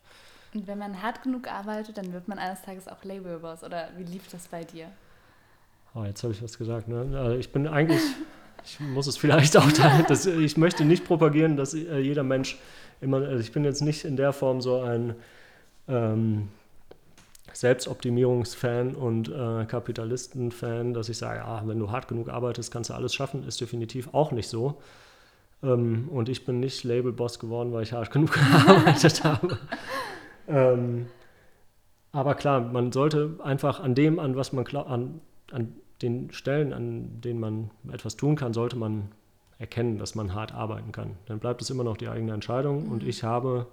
Und 0.54 0.68
wenn 0.68 0.78
man 0.78 1.02
hart 1.02 1.24
genug 1.24 1.48
arbeitet, 1.48 1.98
dann 1.98 2.12
wird 2.12 2.28
man 2.28 2.38
eines 2.38 2.62
Tages 2.62 2.88
auch 2.88 3.04
Labelboss. 3.04 3.64
Oder 3.64 3.90
wie 3.98 4.04
lief 4.04 4.28
das 4.28 4.48
bei 4.48 4.64
dir? 4.64 4.92
Oh, 5.96 6.04
jetzt 6.04 6.24
habe 6.24 6.34
ich 6.34 6.44
was 6.44 6.58
gesagt. 6.58 6.88
Ne? 6.88 7.18
Also 7.18 7.38
ich 7.38 7.52
bin 7.52 7.68
eigentlich, 7.68 8.02
ich 8.66 8.80
muss 8.80 9.08
es 9.08 9.18
vielleicht 9.18 9.56
auch, 9.58 9.72
da, 9.72 10.02
dass, 10.08 10.26
ich 10.26 10.58
möchte 10.58 10.84
nicht 10.86 11.06
propagieren, 11.06 11.56
dass 11.56 11.74
äh, 11.74 12.00
jeder 12.00 12.24
Mensch 12.24 12.58
immer, 13.00 13.18
also 13.18 13.40
ich 13.40 13.52
bin 13.52 13.64
jetzt 13.64 13.82
nicht 13.82 14.06
in 14.06 14.18
der 14.18 14.34
Form 14.34 14.62
so 14.62 14.82
ein 14.82 15.16
ähm, 15.88 16.50
Selbstoptimierungsfan 17.54 18.96
und 18.96 19.30
äh, 19.30 19.66
Kapitalistenfan, 19.66 20.94
dass 20.94 21.10
ich 21.10 21.18
sage, 21.18 21.44
ah, 21.44 21.62
wenn 21.66 21.80
du 21.80 21.92
hart 21.92 22.08
genug 22.08 22.30
arbeitest, 22.30 22.72
kannst 22.72 22.90
du 22.90 22.94
alles 22.94 23.14
schaffen, 23.14 23.48
ist 23.48 23.60
definitiv 23.62 24.14
auch 24.14 24.32
nicht 24.32 24.48
so. 24.48 24.82
Ähm, 25.64 26.10
und 26.10 26.30
ich 26.30 26.46
bin 26.46 26.60
nicht 26.60 26.84
Labelboss 26.84 27.40
geworden, 27.40 27.72
weil 27.74 27.84
ich 27.84 27.94
hart 27.94 28.12
genug 28.12 28.34
gearbeitet 28.34 29.24
habe. 29.24 29.58
Ähm, 30.48 31.08
aber 32.12 32.36
klar, 32.36 32.60
man 32.62 32.92
sollte 32.92 33.38
einfach 33.44 33.80
an 33.80 33.96
dem, 33.96 34.20
an 34.20 34.36
was 34.36 34.54
man 34.54 34.66
an, 34.68 35.22
an 35.52 35.74
den 36.02 36.32
Stellen, 36.32 36.74
an 36.74 37.22
denen 37.22 37.40
man 37.40 37.72
etwas 37.92 38.18
tun 38.18 38.36
kann, 38.36 38.54
sollte 38.54 38.76
man 38.76 39.10
erkennen, 39.60 39.98
dass 39.98 40.16
man 40.16 40.34
hart 40.34 40.54
arbeiten 40.54 40.92
kann. 40.92 41.18
Dann 41.28 41.40
bleibt 41.40 41.62
es 41.62 41.70
immer 41.70 41.84
noch 41.84 41.96
die 41.96 42.10
eigene 42.10 42.34
Entscheidung. 42.34 42.86
Mhm. 42.86 42.92
Und 42.92 43.04
ich 43.04 43.24
habe, 43.24 43.68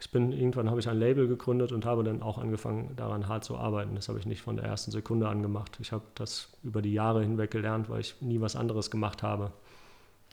ich 0.00 0.10
bin, 0.10 0.32
irgendwann 0.32 0.70
habe 0.70 0.80
ich 0.80 0.88
ein 0.88 0.98
Label 0.98 1.28
gegründet 1.28 1.72
und 1.72 1.84
habe 1.84 2.02
dann 2.02 2.22
auch 2.22 2.38
angefangen, 2.38 2.96
daran 2.96 3.28
hart 3.28 3.44
zu 3.44 3.58
arbeiten. 3.58 3.94
Das 3.94 4.08
habe 4.08 4.18
ich 4.18 4.24
nicht 4.24 4.40
von 4.40 4.56
der 4.56 4.64
ersten 4.64 4.90
Sekunde 4.90 5.28
an 5.28 5.42
gemacht. 5.42 5.76
Ich 5.78 5.92
habe 5.92 6.04
das 6.14 6.48
über 6.62 6.80
die 6.80 6.94
Jahre 6.94 7.22
hinweg 7.22 7.50
gelernt, 7.50 7.90
weil 7.90 8.00
ich 8.00 8.20
nie 8.22 8.40
was 8.40 8.56
anderes 8.56 8.90
gemacht 8.90 9.22
habe. 9.22 9.52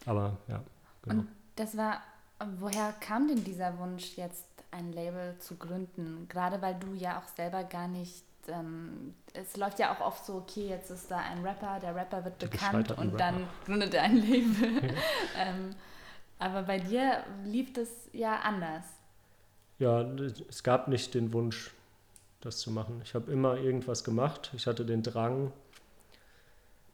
Aber 0.06 0.38
ja, 0.48 0.64
genau. 1.02 1.20
Und 1.20 1.28
das 1.58 1.76
war, 1.76 2.02
woher 2.60 2.94
kam 3.02 3.28
denn 3.28 3.44
dieser 3.44 3.78
Wunsch 3.78 4.16
jetzt 4.16 4.46
ein 4.72 4.94
Label 4.94 5.36
zu 5.40 5.58
gründen? 5.58 6.28
Gerade 6.30 6.62
weil 6.62 6.76
du 6.76 6.94
ja 6.94 7.20
auch 7.20 7.28
selber 7.36 7.66
gar 7.66 7.90
nicht 7.90 8.24
ähm, 8.48 9.14
es 9.34 9.58
läuft 9.58 9.80
ja 9.80 9.94
auch 9.94 10.00
oft 10.00 10.26
so, 10.26 10.36
okay, 10.36 10.70
jetzt 10.70 10.90
ist 10.90 11.12
da 11.12 11.18
ein 11.18 11.46
Rapper, 11.46 11.82
der 11.82 11.94
Rapper 11.94 12.24
wird 12.24 12.42
der 12.42 12.48
bekannt 12.48 12.92
und 12.92 13.20
dann 13.20 13.46
gründet 13.66 13.94
er 13.94 14.04
ein 14.04 14.16
Label. 14.16 14.84
ähm, 15.38 15.76
aber 16.40 16.64
bei 16.64 16.80
dir 16.80 17.26
lief 17.44 17.74
das 17.74 17.90
ja 18.14 18.38
anders. 18.38 18.86
Ja, 19.80 20.02
es 20.50 20.64
gab 20.64 20.88
nicht 20.88 21.14
den 21.14 21.34
Wunsch, 21.34 21.72
das 22.42 22.58
zu 22.58 22.72
machen. 22.72 23.02
Ich 23.04 23.14
habe 23.14 23.32
immer 23.32 23.58
irgendwas 23.58 24.04
gemacht. 24.04 24.52
Ich 24.56 24.66
hatte 24.66 24.86
den 24.86 25.04
Drang. 25.04 25.52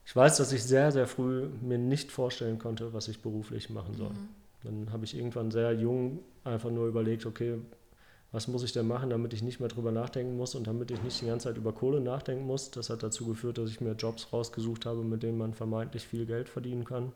Ich 0.05 0.15
weiß, 0.15 0.37
dass 0.37 0.51
ich 0.51 0.63
sehr, 0.63 0.91
sehr 0.91 1.07
früh 1.07 1.47
mir 1.61 1.77
nicht 1.77 2.11
vorstellen 2.11 2.59
konnte, 2.59 2.93
was 2.93 3.07
ich 3.07 3.21
beruflich 3.21 3.69
machen 3.69 3.95
soll. 3.95 4.09
Mhm. 4.09 4.29
Dann 4.63 4.91
habe 4.91 5.05
ich 5.05 5.15
irgendwann 5.15 5.51
sehr 5.51 5.73
jung 5.73 6.19
einfach 6.43 6.71
nur 6.71 6.87
überlegt, 6.87 7.25
okay, 7.25 7.59
was 8.33 8.47
muss 8.47 8.63
ich 8.63 8.73
denn 8.73 8.87
machen, 8.87 9.11
damit 9.11 9.31
ich 9.33 9.43
nicht 9.43 9.59
mehr 9.59 9.69
drüber 9.69 9.91
nachdenken 9.91 10.35
muss 10.35 10.55
und 10.55 10.65
damit 10.65 10.89
ich 10.89 11.01
nicht 11.03 11.21
die 11.21 11.27
ganze 11.27 11.49
Zeit 11.49 11.57
über 11.57 11.71
Kohle 11.71 12.01
nachdenken 12.01 12.45
muss. 12.45 12.71
Das 12.71 12.89
hat 12.89 13.03
dazu 13.03 13.27
geführt, 13.27 13.59
dass 13.59 13.69
ich 13.69 13.79
mir 13.79 13.91
Jobs 13.93 14.33
rausgesucht 14.33 14.85
habe, 14.85 15.03
mit 15.03 15.21
denen 15.21 15.37
man 15.37 15.53
vermeintlich 15.53 16.07
viel 16.07 16.25
Geld 16.25 16.49
verdienen 16.49 16.83
kann. 16.83 17.11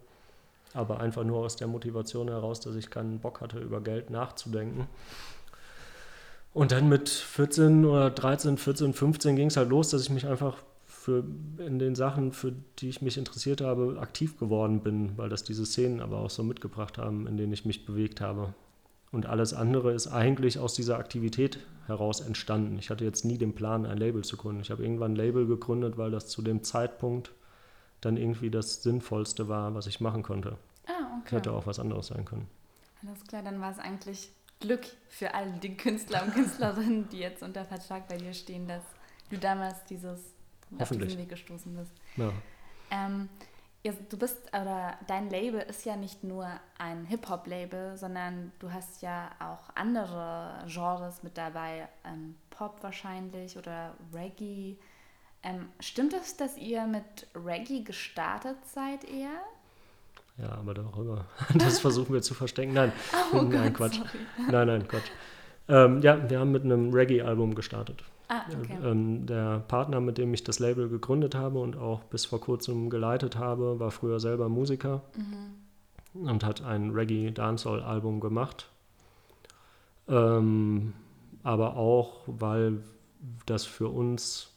Aber 0.74 1.00
einfach 1.00 1.24
nur 1.24 1.40
aus 1.40 1.56
der 1.56 1.68
Motivation 1.68 2.28
heraus, 2.28 2.60
dass 2.60 2.76
ich 2.76 2.92
keinen 2.92 3.20
Bock 3.20 3.42
hatte, 3.42 3.60
über 3.60 3.82
Geld 3.82 4.12
nachzudenken. 4.12 4.88
Und 6.54 6.72
dann 6.72 6.90
mit 6.90 7.10
14 7.10 7.86
oder 7.86 8.10
13, 8.10 8.58
14, 8.58 8.94
15 8.94 9.36
ging 9.36 9.48
es 9.48 9.58
halt 9.58 9.70
los, 9.70 9.90
dass 9.90 10.02
ich 10.02 10.10
mich 10.10 10.28
einfach 10.28 10.58
für 10.86 11.24
in 11.60 11.80
den 11.80 11.96
Sachen, 11.96 12.34
für 12.34 12.54
die 12.80 12.90
ich 12.90 13.02
mich 13.02 13.18
interessiert 13.18 13.62
habe, 13.62 13.98
aktiv 14.00 14.38
geworden 14.38 14.82
bin, 14.82 15.18
weil 15.18 15.30
das 15.30 15.44
diese 15.44 15.66
Szenen 15.66 16.02
aber 16.02 16.18
auch 16.18 16.30
so 16.30 16.44
mitgebracht 16.44 16.98
haben, 16.98 17.28
in 17.28 17.38
denen 17.38 17.54
ich 17.54 17.66
mich 17.66 17.86
bewegt 17.86 18.20
habe. 18.20 18.54
Und 19.12 19.26
alles 19.26 19.54
andere 19.54 19.94
ist 19.94 20.08
eigentlich 20.08 20.60
aus 20.60 20.74
dieser 20.74 20.98
Aktivität 20.98 21.60
heraus 21.86 22.20
entstanden. 22.20 22.78
Ich 22.78 22.90
hatte 22.90 23.06
jetzt 23.06 23.24
nie 23.24 23.38
den 23.38 23.56
Plan, 23.56 23.86
ein 23.86 23.98
Label 23.98 24.24
zu 24.24 24.36
gründen. 24.36 24.62
Ich 24.62 24.70
habe 24.70 24.84
irgendwann 24.84 25.14
ein 25.14 25.16
Label 25.16 25.48
gegründet, 25.48 25.98
weil 25.98 26.12
das 26.12 26.28
zu 26.28 26.42
dem 26.42 26.64
Zeitpunkt 26.64 27.32
dann 28.02 28.18
irgendwie 28.18 28.50
das 28.50 28.84
Sinnvollste 28.84 29.48
war, 29.48 29.74
was 29.76 29.88
ich 29.88 30.02
machen 30.02 30.24
konnte. 30.24 30.58
Ah, 30.88 31.20
okay. 31.22 31.38
Hätte 31.38 31.54
auch 31.54 31.66
was 31.66 31.80
anderes 31.80 32.08
sein 32.08 32.26
können. 32.26 32.48
Alles 33.06 33.24
klar, 33.26 33.44
dann 33.44 33.62
war 33.62 33.72
es 33.72 33.80
eigentlich 33.80 34.30
Glück 34.60 34.86
für 35.10 35.34
all 35.34 35.52
die 35.54 35.78
Künstler 35.78 36.24
und 36.24 36.34
Künstlerinnen, 36.34 37.10
die 37.10 37.20
jetzt 37.20 37.44
unter 37.44 37.66
Vertrag 37.66 38.08
bei 38.08 38.18
dir 38.18 38.34
stehen, 38.34 38.68
dass 38.68 38.84
du 39.30 39.38
damals 39.38 39.84
dieses 39.86 40.34
auf 40.80 40.90
diesen 40.90 41.18
Weg 41.18 41.30
gestoßen 41.30 41.76
bist. 41.76 41.92
Ja. 42.16 42.32
Ähm, 42.92 43.30
du 43.84 44.18
bist, 44.18 44.38
oder 44.50 44.98
dein 45.08 45.30
Label 45.30 45.62
ist 45.62 45.86
ja 45.86 45.96
nicht 45.96 46.24
nur 46.24 46.50
ein 46.78 47.06
Hip-Hop-Label, 47.06 47.98
sondern 47.98 48.52
du 48.60 48.72
hast 48.72 49.02
ja 49.02 49.30
auch 49.40 49.76
andere 49.76 50.66
Genres 50.68 51.24
mit 51.24 51.38
dabei, 51.38 51.88
ähm, 52.04 52.36
Pop 52.50 52.82
wahrscheinlich 52.82 53.58
oder 53.58 53.96
Reggae. 54.14 54.78
Ähm, 55.44 55.70
stimmt 55.80 56.14
es, 56.14 56.36
dass 56.36 56.58
ihr 56.58 56.86
mit 56.88 57.28
Reggae 57.36 57.84
gestartet 57.84 58.58
seid 58.66 59.04
eher? 59.04 59.42
Ja, 60.38 60.52
aber 60.52 60.74
darüber, 60.74 61.26
das 61.56 61.80
versuchen 61.80 62.14
wir 62.14 62.22
zu 62.22 62.34
verstecken. 62.34 62.74
Nein, 62.74 62.92
oh 63.34 63.42
nein, 63.42 63.74
Gott, 63.74 63.92
Quatsch. 63.92 63.96
Sorry. 63.96 64.10
Nein, 64.52 64.68
nein, 64.68 64.88
Quatsch. 64.88 65.10
Ähm, 65.70 66.02
ja, 66.02 66.30
wir 66.30 66.40
haben 66.40 66.52
mit 66.52 66.64
einem 66.64 66.94
Reggae-Album 66.94 67.56
gestartet. 67.56 68.04
Ah, 68.30 68.42
okay. 68.62 68.78
Ähm, 68.84 69.26
der 69.26 69.60
Partner, 69.68 70.00
mit 70.00 70.18
dem 70.18 70.34
ich 70.34 70.44
das 70.44 70.60
Label 70.60 70.90
gegründet 70.90 71.36
habe 71.36 71.60
und 71.60 71.78
auch 71.78 72.04
bis 72.04 72.26
vor 72.26 72.40
kurzem 72.40 72.90
geleitet 72.90 73.38
habe, 73.38 73.80
war 73.80 73.92
früher 73.92 74.20
selber 74.20 74.48
Musiker 74.48 75.02
mhm. 75.16 76.28
und 76.28 76.44
hat 76.44 76.62
ein 76.64 76.92
Reggae-Dancehall-Album 76.92 78.20
gemacht. 78.20 78.70
Ähm, 80.08 80.94
aber 81.44 81.76
auch, 81.78 82.22
weil 82.28 82.80
das 83.46 83.66
für 83.66 83.90
uns 83.90 84.54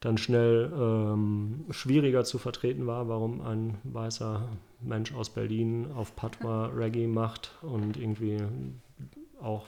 dann 0.00 0.16
schnell 0.16 0.70
ähm, 0.74 1.64
schwieriger 1.70 2.24
zu 2.24 2.38
vertreten 2.38 2.86
war, 2.86 3.08
warum 3.08 3.40
ein 3.42 3.78
weißer 3.84 4.48
Mensch 4.82 5.12
aus 5.12 5.30
Berlin 5.30 5.90
auf 5.92 6.16
Patois 6.16 6.70
Reggae 6.74 7.06
macht 7.06 7.52
und 7.62 7.96
irgendwie 7.96 8.38
auch 9.40 9.66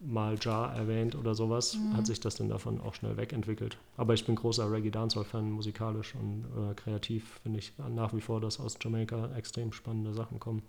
mal 0.00 0.36
Jar 0.40 0.74
erwähnt 0.74 1.14
oder 1.14 1.34
sowas, 1.34 1.76
mhm. 1.76 1.96
hat 1.96 2.06
sich 2.06 2.20
das 2.20 2.36
dann 2.36 2.48
davon 2.48 2.80
auch 2.80 2.94
schnell 2.94 3.16
wegentwickelt. 3.16 3.78
Aber 3.96 4.14
ich 4.14 4.26
bin 4.26 4.34
großer 4.34 4.70
Reggae 4.70 4.90
Dancehall-Fan, 4.90 5.50
musikalisch 5.50 6.14
und 6.14 6.44
äh, 6.56 6.74
kreativ 6.74 7.40
finde 7.42 7.58
ich 7.58 7.72
nach 7.88 8.12
wie 8.14 8.20
vor, 8.20 8.40
dass 8.40 8.60
aus 8.60 8.76
Jamaika 8.82 9.34
extrem 9.36 9.72
spannende 9.72 10.12
Sachen 10.12 10.38
kommen. 10.40 10.62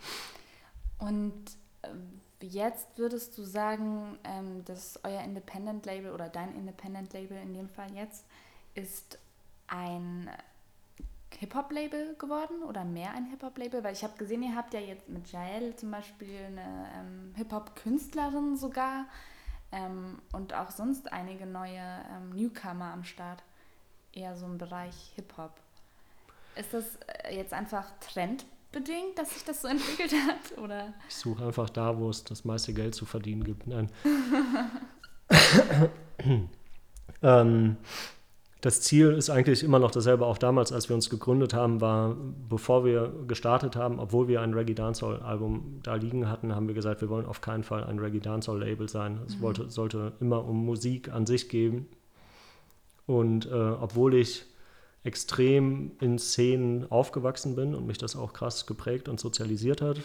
Und 1.00 1.34
äh, 1.82 1.90
jetzt 2.46 2.98
würdest 2.98 3.38
du 3.38 3.44
sagen, 3.44 4.18
ähm, 4.24 4.64
dass 4.66 5.00
euer 5.04 5.22
Independent-Label 5.22 6.12
oder 6.12 6.30
dein 6.30 6.56
Independent-Label 6.56 7.38
in 7.38 7.54
dem 7.54 7.68
Fall 7.68 7.94
jetzt 7.94 8.26
ist 8.74 9.20
ein 9.68 10.30
Hip-Hop-Label 11.38 12.16
geworden 12.16 12.64
oder 12.64 12.84
mehr 12.84 13.12
ein 13.12 13.26
Hip-Hop-Label? 13.26 13.84
Weil 13.84 13.94
ich 13.94 14.04
habe 14.04 14.18
gesehen, 14.18 14.44
ihr 14.44 14.56
habt 14.56 14.74
ja 14.74 14.80
jetzt 14.80 15.10
mit 15.10 15.32
Jael 15.32 15.76
zum 15.76 15.92
Beispiel 15.92 16.46
eine 16.48 16.90
ähm, 16.96 17.34
Hip-Hop-Künstlerin 17.36 18.58
sogar 18.58 19.06
ähm, 19.72 20.20
und 20.32 20.54
auch 20.54 20.72
sonst 20.72 21.12
einige 21.12 21.46
neue 21.46 21.80
ähm, 21.80 22.30
Newcomer 22.32 22.94
am 22.94 23.04
Start. 23.04 23.44
Eher 24.14 24.36
so 24.36 24.46
im 24.46 24.58
Bereich 24.58 25.12
Hip-Hop. 25.16 25.52
Ist 26.56 26.74
das 26.74 26.86
äh, 27.24 27.36
jetzt 27.36 27.54
einfach 27.54 27.86
trendbedingt, 28.00 29.18
dass 29.18 29.34
sich 29.34 29.44
das 29.44 29.62
so 29.62 29.68
entwickelt 29.70 30.14
hat? 30.14 30.58
Oder? 30.58 30.94
Ich 31.08 31.16
suche 31.16 31.46
einfach 31.46 31.70
da, 31.70 31.98
wo 31.98 32.10
es 32.10 32.24
das 32.24 32.46
meiste 32.46 32.74
Geld 32.74 32.96
zu 32.96 33.06
verdienen 33.06 33.44
gibt. 33.44 33.68
Nein. 33.68 33.92
Ähm, 37.26 37.78
das 38.66 38.82
Ziel 38.82 39.12
ist 39.12 39.30
eigentlich 39.30 39.64
immer 39.64 39.78
noch 39.78 39.92
dasselbe. 39.92 40.26
Auch 40.26 40.40
damals, 40.40 40.72
als 40.72 40.90
wir 40.90 40.96
uns 40.96 41.12
gegründet 41.12 41.54
haben, 41.54 41.82
war, 41.82 42.18
bevor 42.50 42.84
wir 42.84 43.14
gestartet 43.28 43.76
haben, 43.76 44.00
obwohl 44.00 44.28
wir 44.28 44.42
ein 44.42 44.56
Reggae 44.56 44.74
Dancehall 44.74 45.20
Album 45.20 45.82
da 45.84 45.94
liegen 45.94 46.28
hatten, 46.28 46.56
haben 46.56 46.68
wir 46.68 46.74
gesagt, 46.74 47.00
wir 47.02 47.10
wollen 47.10 47.28
auf 47.28 47.42
keinen 47.42 47.64
Fall 47.64 47.84
ein 47.84 48.00
Reggae 48.00 48.22
Dancehall 48.22 48.58
Label 48.58 48.90
sein. 48.90 49.20
Es 49.28 49.38
mhm. 49.38 49.42
wollte, 49.42 49.70
sollte 49.70 50.14
immer 50.20 50.44
um 50.46 50.66
Musik 50.66 51.14
an 51.14 51.28
sich 51.28 51.48
gehen. 51.48 51.86
Und 53.06 53.46
äh, 53.46 53.54
obwohl 53.54 54.16
ich 54.16 54.48
extrem 55.04 55.92
in 56.02 56.18
Szenen 56.18 56.90
aufgewachsen 56.92 57.56
bin 57.56 57.76
und 57.76 57.86
mich 57.86 58.00
das 58.00 58.16
auch 58.16 58.34
krass 58.34 58.66
geprägt 58.66 59.08
und 59.08 59.20
sozialisiert 59.20 59.84
hat, 59.84 60.00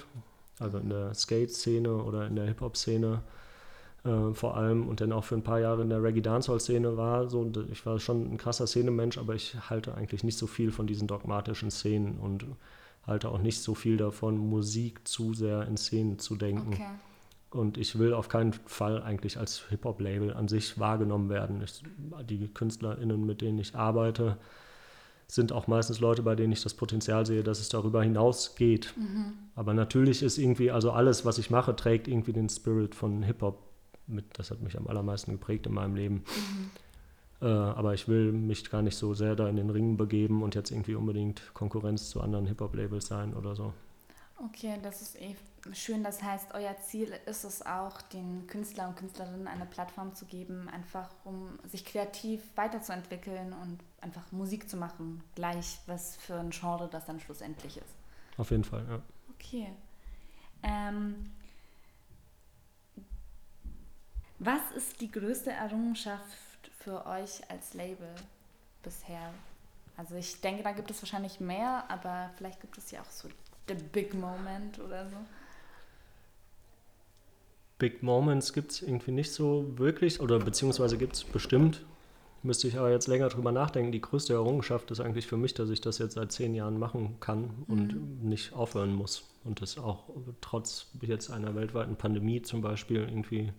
also 0.59 0.77
in 0.77 0.91
der 0.91 1.15
Skate-Szene 1.15 1.95
oder 1.95 2.27
in 2.27 2.37
der 2.37 2.45
Hip-Hop-Szene, 2.45 3.23
äh, 4.05 4.33
vor 4.33 4.57
allem 4.57 4.89
und 4.89 5.01
dann 5.01 5.13
auch 5.13 5.25
für 5.25 5.35
ein 5.35 5.43
paar 5.43 5.61
Jahre 5.61 5.83
in 5.83 5.91
der 5.91 6.03
Reggae 6.03 6.23
Dancehall 6.23 6.61
Szene 6.61 6.97
war. 6.97 7.29
So, 7.29 7.51
ich 7.71 7.85
war 7.85 7.99
schon 7.99 8.33
ein 8.33 8.39
krasser 8.39 8.67
Szenemensch, 8.67 9.19
aber 9.19 9.35
ich 9.35 9.57
halte 9.69 9.95
eigentlich 9.95 10.25
nicht 10.25 10.39
so 10.39 10.47
viel 10.47 10.71
von 10.71 10.87
diesen 10.87 11.07
dogmatischen 11.07 11.71
Szenen 11.71 12.19
und 12.19 12.47
halte 13.07 13.29
auch 13.29 13.39
nicht 13.39 13.61
so 13.63 13.75
viel 13.75 13.97
davon, 13.97 14.39
Musik 14.39 15.07
zu 15.07 15.35
sehr 15.35 15.67
in 15.67 15.77
Szenen 15.77 16.19
zu 16.19 16.37
denken. 16.37 16.73
Okay. 16.73 16.87
Und 17.51 17.79
ich 17.79 17.99
will 17.99 18.15
auf 18.15 18.29
keinen 18.29 18.53
Fall 18.53 19.03
eigentlich 19.03 19.37
als 19.37 19.65
Hip-Hop-Label 19.69 20.35
an 20.35 20.47
sich 20.47 20.79
wahrgenommen 20.79 21.29
werden. 21.29 21.61
Ich, 21.63 21.83
die 22.29 22.47
KünstlerInnen, 22.47 23.27
mit 23.27 23.41
denen 23.41 23.59
ich 23.59 23.75
arbeite, 23.75 24.39
sind 25.27 25.53
auch 25.53 25.67
meistens 25.67 26.01
Leute, 26.01 26.23
bei 26.23 26.37
denen 26.37 26.53
ich 26.53 26.63
das 26.63 26.75
Potenzial 26.75 27.27
sehe, 27.27 27.43
dass 27.43 27.61
es 27.61 27.69
darüber 27.69 28.03
hinaus 28.03 28.55
geht. 28.55 28.95
Mhm. 28.97 29.33
Aber 29.57 29.75
natürlich 29.75 30.23
ist 30.23 30.39
irgendwie, 30.39 30.71
also 30.71 30.93
alles, 30.93 31.25
was 31.25 31.39
ich 31.39 31.51
mache, 31.51 31.75
trägt 31.75 32.07
irgendwie 32.07 32.33
den 32.33 32.49
Spirit 32.49 32.95
von 32.95 33.23
Hip-Hop 33.25 33.70
mit, 34.11 34.39
das 34.39 34.51
hat 34.51 34.61
mich 34.61 34.77
am 34.77 34.87
allermeisten 34.87 35.33
geprägt 35.33 35.67
in 35.67 35.75
meinem 35.75 35.95
Leben. 35.95 36.15
Mhm. 36.17 36.71
Äh, 37.43 37.47
aber 37.47 37.95
ich 37.95 38.07
will 38.07 38.33
mich 38.33 38.71
gar 38.71 38.83
nicht 38.83 38.97
so 38.97 39.15
sehr 39.15 39.35
da 39.35 39.49
in 39.49 39.57
den 39.57 39.71
Ringen 39.71 39.97
begeben 39.97 40.43
und 40.43 40.55
jetzt 40.55 40.71
irgendwie 40.71 40.95
unbedingt 40.95 41.55
Konkurrenz 41.55 42.11
zu 42.11 42.21
anderen 42.21 42.47
Hip-Hop-Labels 42.47 43.07
sein 43.07 43.35
oder 43.35 43.55
so. 43.55 43.73
Okay, 44.45 44.79
das 44.83 45.03
ist 45.03 45.21
eh 45.21 45.37
schön. 45.73 46.03
Das 46.03 46.23
heißt, 46.23 46.55
euer 46.55 46.75
Ziel 46.79 47.13
ist 47.27 47.45
es 47.45 47.65
auch, 47.65 48.01
den 48.03 48.47
Künstlern 48.47 48.91
und 48.91 48.97
Künstlerinnen 48.97 49.47
eine 49.47 49.67
Plattform 49.67 50.15
zu 50.15 50.25
geben, 50.25 50.69
einfach 50.69 51.11
um 51.25 51.59
sich 51.69 51.85
kreativ 51.85 52.43
weiterzuentwickeln 52.57 53.53
und 53.53 53.79
einfach 54.01 54.33
Musik 54.33 54.69
zu 54.69 54.77
machen, 54.77 55.23
gleich 55.35 55.79
was 55.87 56.17
für 56.17 56.37
ein 56.37 56.51
Genre 56.51 56.89
das 56.91 57.05
dann 57.05 57.21
schlussendlich 57.21 57.77
ist. 57.77 57.95
Auf 58.39 58.51
jeden 58.51 58.65
Fall, 58.65 58.85
ja. 58.89 59.01
Okay. 59.35 59.69
Ähm, 60.63 61.31
was 64.41 64.73
ist 64.75 65.01
die 65.01 65.11
größte 65.11 65.51
Errungenschaft 65.51 66.71
für 66.79 67.07
euch 67.07 67.49
als 67.49 67.75
Label 67.75 68.09
bisher? 68.83 69.33
Also 69.97 70.17
ich 70.17 70.41
denke, 70.41 70.63
da 70.63 70.73
gibt 70.73 70.91
es 70.91 71.03
wahrscheinlich 71.03 71.41
mehr, 71.41 71.85
aber 71.89 72.31
vielleicht 72.37 72.61
gibt 72.61 72.79
es 72.79 72.91
ja 72.91 73.03
auch 73.03 73.11
so 73.11 73.29
the 73.69 73.75
big 73.93 74.15
moment 74.15 74.79
oder 74.79 75.09
so. 75.09 75.17
Big 77.79 78.03
Moments 78.03 78.53
gibt 78.53 78.73
es 78.73 78.83
irgendwie 78.83 79.11
nicht 79.11 79.33
so 79.33 79.79
wirklich, 79.79 80.21
oder 80.21 80.39
beziehungsweise 80.39 80.99
gibt 80.99 81.17
es 81.17 81.25
bestimmt. 81.25 81.85
Müsste 82.43 82.69
ich 82.69 82.79
aber 82.79 82.91
jetzt 82.91 83.09
länger 83.09 83.29
drüber 83.29 83.53
nachdenken. 83.53 83.93
Die 83.93 84.01
größte 84.01 84.33
Errungenschaft 84.33 84.91
ist 84.91 85.01
eigentlich 85.01 85.27
für 85.27 85.37
mich, 85.37 85.53
dass 85.53 85.69
ich 85.69 85.83
das 85.83 85.99
jetzt 85.99 86.15
seit 86.15 86.33
zehn 86.33 86.55
Jahren 86.55 86.79
machen 86.79 87.17
kann 87.21 87.51
und 87.69 87.95
mhm. 87.95 88.29
nicht 88.29 88.55
aufhören 88.55 88.95
muss. 88.95 89.25
Und 89.45 89.61
das 89.61 89.77
auch 89.77 90.05
trotz 90.41 90.87
jetzt 91.03 91.31
einer 91.31 91.55
weltweiten 91.55 91.97
Pandemie 91.97 92.41
zum 92.41 92.63
Beispiel 92.63 93.01
irgendwie 93.01 93.53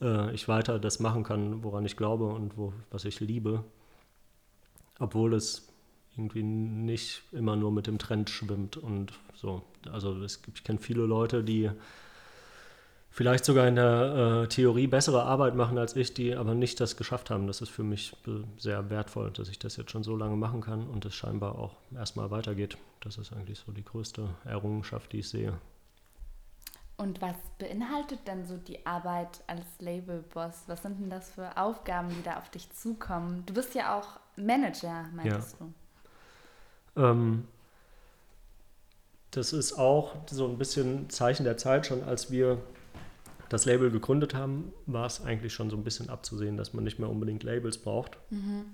äh, 0.00 0.34
ich 0.34 0.48
weiter 0.48 0.78
das 0.78 1.00
machen 1.00 1.22
kann, 1.22 1.62
woran 1.62 1.84
ich 1.84 1.96
glaube 1.96 2.26
und 2.26 2.56
wo, 2.56 2.72
was 2.90 3.04
ich 3.04 3.20
liebe. 3.20 3.64
Obwohl 4.98 5.34
es 5.34 5.68
irgendwie 6.16 6.42
nicht 6.42 7.22
immer 7.32 7.56
nur 7.56 7.70
mit 7.70 7.86
dem 7.86 7.98
Trend 7.98 8.30
schwimmt 8.30 8.76
und 8.76 9.12
so. 9.34 9.62
Also 9.90 10.22
es 10.22 10.42
gibt, 10.42 10.58
ich 10.58 10.64
kenne 10.64 10.78
viele 10.78 11.02
Leute, 11.02 11.44
die 11.44 11.70
vielleicht 13.10 13.44
sogar 13.44 13.66
in 13.68 13.76
der 13.76 14.42
äh, 14.44 14.48
Theorie 14.48 14.86
bessere 14.86 15.22
Arbeit 15.22 15.54
machen 15.54 15.78
als 15.78 15.94
ich, 15.96 16.14
die 16.14 16.34
aber 16.34 16.54
nicht 16.54 16.80
das 16.80 16.96
geschafft 16.96 17.30
haben. 17.30 17.46
Das 17.46 17.60
ist 17.60 17.70
für 17.70 17.82
mich 17.82 18.16
sehr 18.58 18.90
wertvoll, 18.90 19.30
dass 19.30 19.48
ich 19.48 19.58
das 19.58 19.76
jetzt 19.76 19.90
schon 19.90 20.02
so 20.02 20.16
lange 20.16 20.36
machen 20.36 20.60
kann 20.60 20.86
und 20.86 21.04
es 21.04 21.14
scheinbar 21.14 21.58
auch 21.58 21.76
erstmal 21.94 22.30
weitergeht. 22.30 22.78
Das 23.00 23.18
ist 23.18 23.32
eigentlich 23.32 23.58
so 23.58 23.72
die 23.72 23.84
größte 23.84 24.28
Errungenschaft, 24.44 25.12
die 25.12 25.18
ich 25.20 25.28
sehe. 25.28 25.58
Und 26.98 27.20
was 27.20 27.36
beinhaltet 27.58 28.20
denn 28.26 28.46
so 28.46 28.56
die 28.56 28.86
Arbeit 28.86 29.42
als 29.46 29.66
Labelboss? 29.80 30.62
Was 30.66 30.82
sind 30.82 30.98
denn 30.98 31.10
das 31.10 31.30
für 31.30 31.56
Aufgaben, 31.56 32.08
die 32.08 32.22
da 32.22 32.38
auf 32.38 32.48
dich 32.48 32.70
zukommen? 32.70 33.44
Du 33.44 33.52
bist 33.52 33.74
ja 33.74 33.98
auch 33.98 34.18
Manager, 34.36 35.04
meinst 35.14 35.56
ja. 35.60 35.66
du? 36.94 37.02
Ähm, 37.02 37.48
das 39.30 39.52
ist 39.52 39.74
auch 39.74 40.14
so 40.30 40.46
ein 40.46 40.56
bisschen 40.56 41.10
Zeichen 41.10 41.44
der 41.44 41.58
Zeit. 41.58 41.86
Schon 41.86 42.02
als 42.02 42.30
wir 42.30 42.58
das 43.50 43.66
Label 43.66 43.90
gegründet 43.90 44.34
haben, 44.34 44.72
war 44.86 45.06
es 45.06 45.22
eigentlich 45.22 45.52
schon 45.52 45.68
so 45.68 45.76
ein 45.76 45.84
bisschen 45.84 46.08
abzusehen, 46.08 46.56
dass 46.56 46.72
man 46.72 46.82
nicht 46.82 46.98
mehr 46.98 47.10
unbedingt 47.10 47.42
Labels 47.42 47.76
braucht. 47.76 48.18
Mhm. 48.30 48.64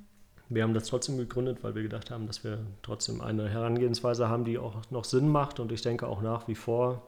Wir 0.49 0.63
haben 0.63 0.75
das 0.75 0.87
trotzdem 0.87 1.17
gegründet, 1.19 1.59
weil 1.63 1.75
wir 1.75 1.83
gedacht 1.83 2.11
haben, 2.11 2.27
dass 2.27 2.45
wir 2.45 2.65
trotzdem 2.83 3.21
eine 3.21 3.49
Herangehensweise 3.49 4.29
haben, 4.29 4.45
die 4.45 4.59
auch 4.59 4.77
noch 4.91 5.05
Sinn 5.05 5.29
macht. 5.29 5.59
Und 5.59 5.73
ich 5.73 5.83
denke 5.83 6.07
auch 6.07 6.23
nach 6.23 6.47
wie 6.47 6.55
vor, 6.55 7.03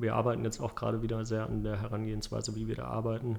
wir 0.00 0.14
arbeiten 0.14 0.44
jetzt 0.44 0.60
auch 0.60 0.74
gerade 0.74 1.02
wieder 1.02 1.24
sehr 1.24 1.46
an 1.46 1.62
der 1.62 1.80
Herangehensweise, 1.80 2.54
wie 2.56 2.68
wir 2.68 2.76
da 2.76 2.86
arbeiten, 2.86 3.38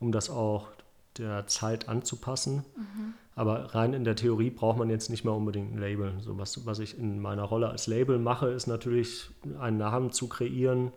um 0.00 0.12
das 0.12 0.30
auch 0.30 0.68
der 1.16 1.46
Zeit 1.46 1.88
anzupassen. 1.88 2.64
Mhm. 2.76 3.14
Aber 3.34 3.74
rein 3.74 3.92
in 3.92 4.04
der 4.04 4.16
Theorie 4.16 4.50
braucht 4.50 4.78
man 4.78 4.90
jetzt 4.90 5.10
nicht 5.10 5.24
mehr 5.24 5.34
unbedingt 5.34 5.72
ein 5.72 5.78
Label. 5.78 6.14
So 6.20 6.38
was, 6.38 6.66
was 6.66 6.78
ich 6.80 6.98
in 6.98 7.20
meiner 7.20 7.44
Rolle 7.44 7.68
als 7.68 7.86
Label 7.86 8.18
mache, 8.18 8.48
ist 8.48 8.66
natürlich 8.66 9.30
einen 9.58 9.78
Namen 9.78 10.10
zu 10.10 10.28
kreieren 10.28 10.92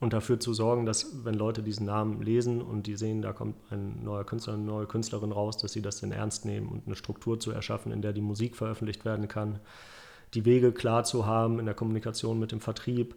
und 0.00 0.12
dafür 0.12 0.40
zu 0.40 0.52
sorgen, 0.52 0.86
dass 0.86 1.24
wenn 1.24 1.34
Leute 1.34 1.62
diesen 1.62 1.86
Namen 1.86 2.20
lesen 2.20 2.60
und 2.60 2.86
die 2.86 2.96
sehen, 2.96 3.22
da 3.22 3.32
kommt 3.32 3.56
ein 3.70 4.02
neuer 4.02 4.24
Künstler, 4.24 4.54
eine 4.54 4.64
neue 4.64 4.86
Künstlerin 4.86 5.32
raus, 5.32 5.56
dass 5.56 5.72
sie 5.72 5.82
das 5.82 6.00
dann 6.00 6.12
ernst 6.12 6.44
nehmen 6.44 6.68
und 6.68 6.86
eine 6.86 6.96
Struktur 6.96 7.38
zu 7.38 7.52
erschaffen, 7.52 7.92
in 7.92 8.02
der 8.02 8.12
die 8.12 8.20
Musik 8.20 8.56
veröffentlicht 8.56 9.04
werden 9.04 9.28
kann, 9.28 9.60
die 10.34 10.44
Wege 10.44 10.72
klar 10.72 11.04
zu 11.04 11.26
haben 11.26 11.58
in 11.60 11.66
der 11.66 11.74
Kommunikation 11.74 12.38
mit 12.38 12.52
dem 12.52 12.60
Vertrieb, 12.60 13.14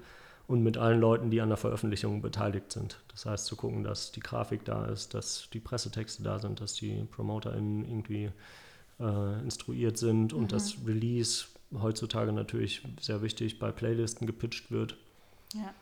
und 0.48 0.64
mit 0.64 0.78
allen 0.78 1.02
Leuten, 1.02 1.30
die 1.30 1.42
an 1.42 1.50
der 1.50 1.58
Veröffentlichung 1.58 2.22
beteiligt 2.22 2.72
sind. 2.72 3.00
Das 3.10 3.26
heißt, 3.26 3.46
zu 3.46 3.56
gucken, 3.56 3.84
dass 3.84 4.14
die 4.14 4.22
Grafik 4.22 4.64
da 4.64 4.86
ist, 4.86 5.14
dass 5.14 5.50
die 5.52 5.60
Pressetexte 5.60 6.24
da 6.24 6.40
sind, 6.40 6.62
dass 6.62 6.74
die 6.74 7.04
PromoterInnen 7.12 7.86
irgendwie 7.86 8.32
äh, 9.00 9.42
instruiert 9.42 9.98
sind 9.98 10.34
mhm. 10.34 10.40
und 10.40 10.52
das 10.54 10.76
Release 10.86 11.46
heutzutage 11.74 12.32
natürlich 12.32 12.82
sehr 13.02 13.22
wichtig 13.22 13.60
bei 13.60 13.72
Playlisten 13.72 14.26
gepitcht 14.26 14.72
wird. 14.72 14.96
Ja. 15.54 15.74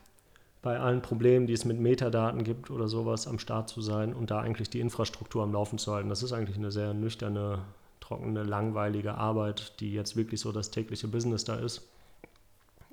Bei 0.62 0.80
allen 0.80 1.00
Problemen, 1.00 1.46
die 1.46 1.52
es 1.52 1.64
mit 1.64 1.78
Metadaten 1.78 2.42
gibt 2.42 2.72
oder 2.72 2.88
sowas, 2.88 3.28
am 3.28 3.38
Start 3.38 3.68
zu 3.68 3.80
sein 3.80 4.12
und 4.14 4.32
da 4.32 4.40
eigentlich 4.40 4.68
die 4.68 4.80
Infrastruktur 4.80 5.44
am 5.44 5.52
Laufen 5.52 5.78
zu 5.78 5.92
halten. 5.92 6.08
Das 6.08 6.24
ist 6.24 6.32
eigentlich 6.32 6.56
eine 6.56 6.72
sehr 6.72 6.92
nüchterne, 6.92 7.62
trockene, 8.00 8.42
langweilige 8.42 9.14
Arbeit, 9.14 9.78
die 9.78 9.92
jetzt 9.92 10.16
wirklich 10.16 10.40
so 10.40 10.50
das 10.50 10.72
tägliche 10.72 11.06
Business 11.06 11.44
da 11.44 11.54
ist 11.54 11.82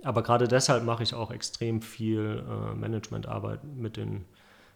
aber 0.04 0.24
gerade 0.24 0.48
deshalb 0.48 0.84
mache 0.84 1.04
ich 1.04 1.14
auch 1.14 1.32
extrem 1.32 1.82
viel 1.82 2.44
äh, 2.48 2.76
Managementarbeit 2.76 3.64
mit 3.64 3.98
den 3.98 4.26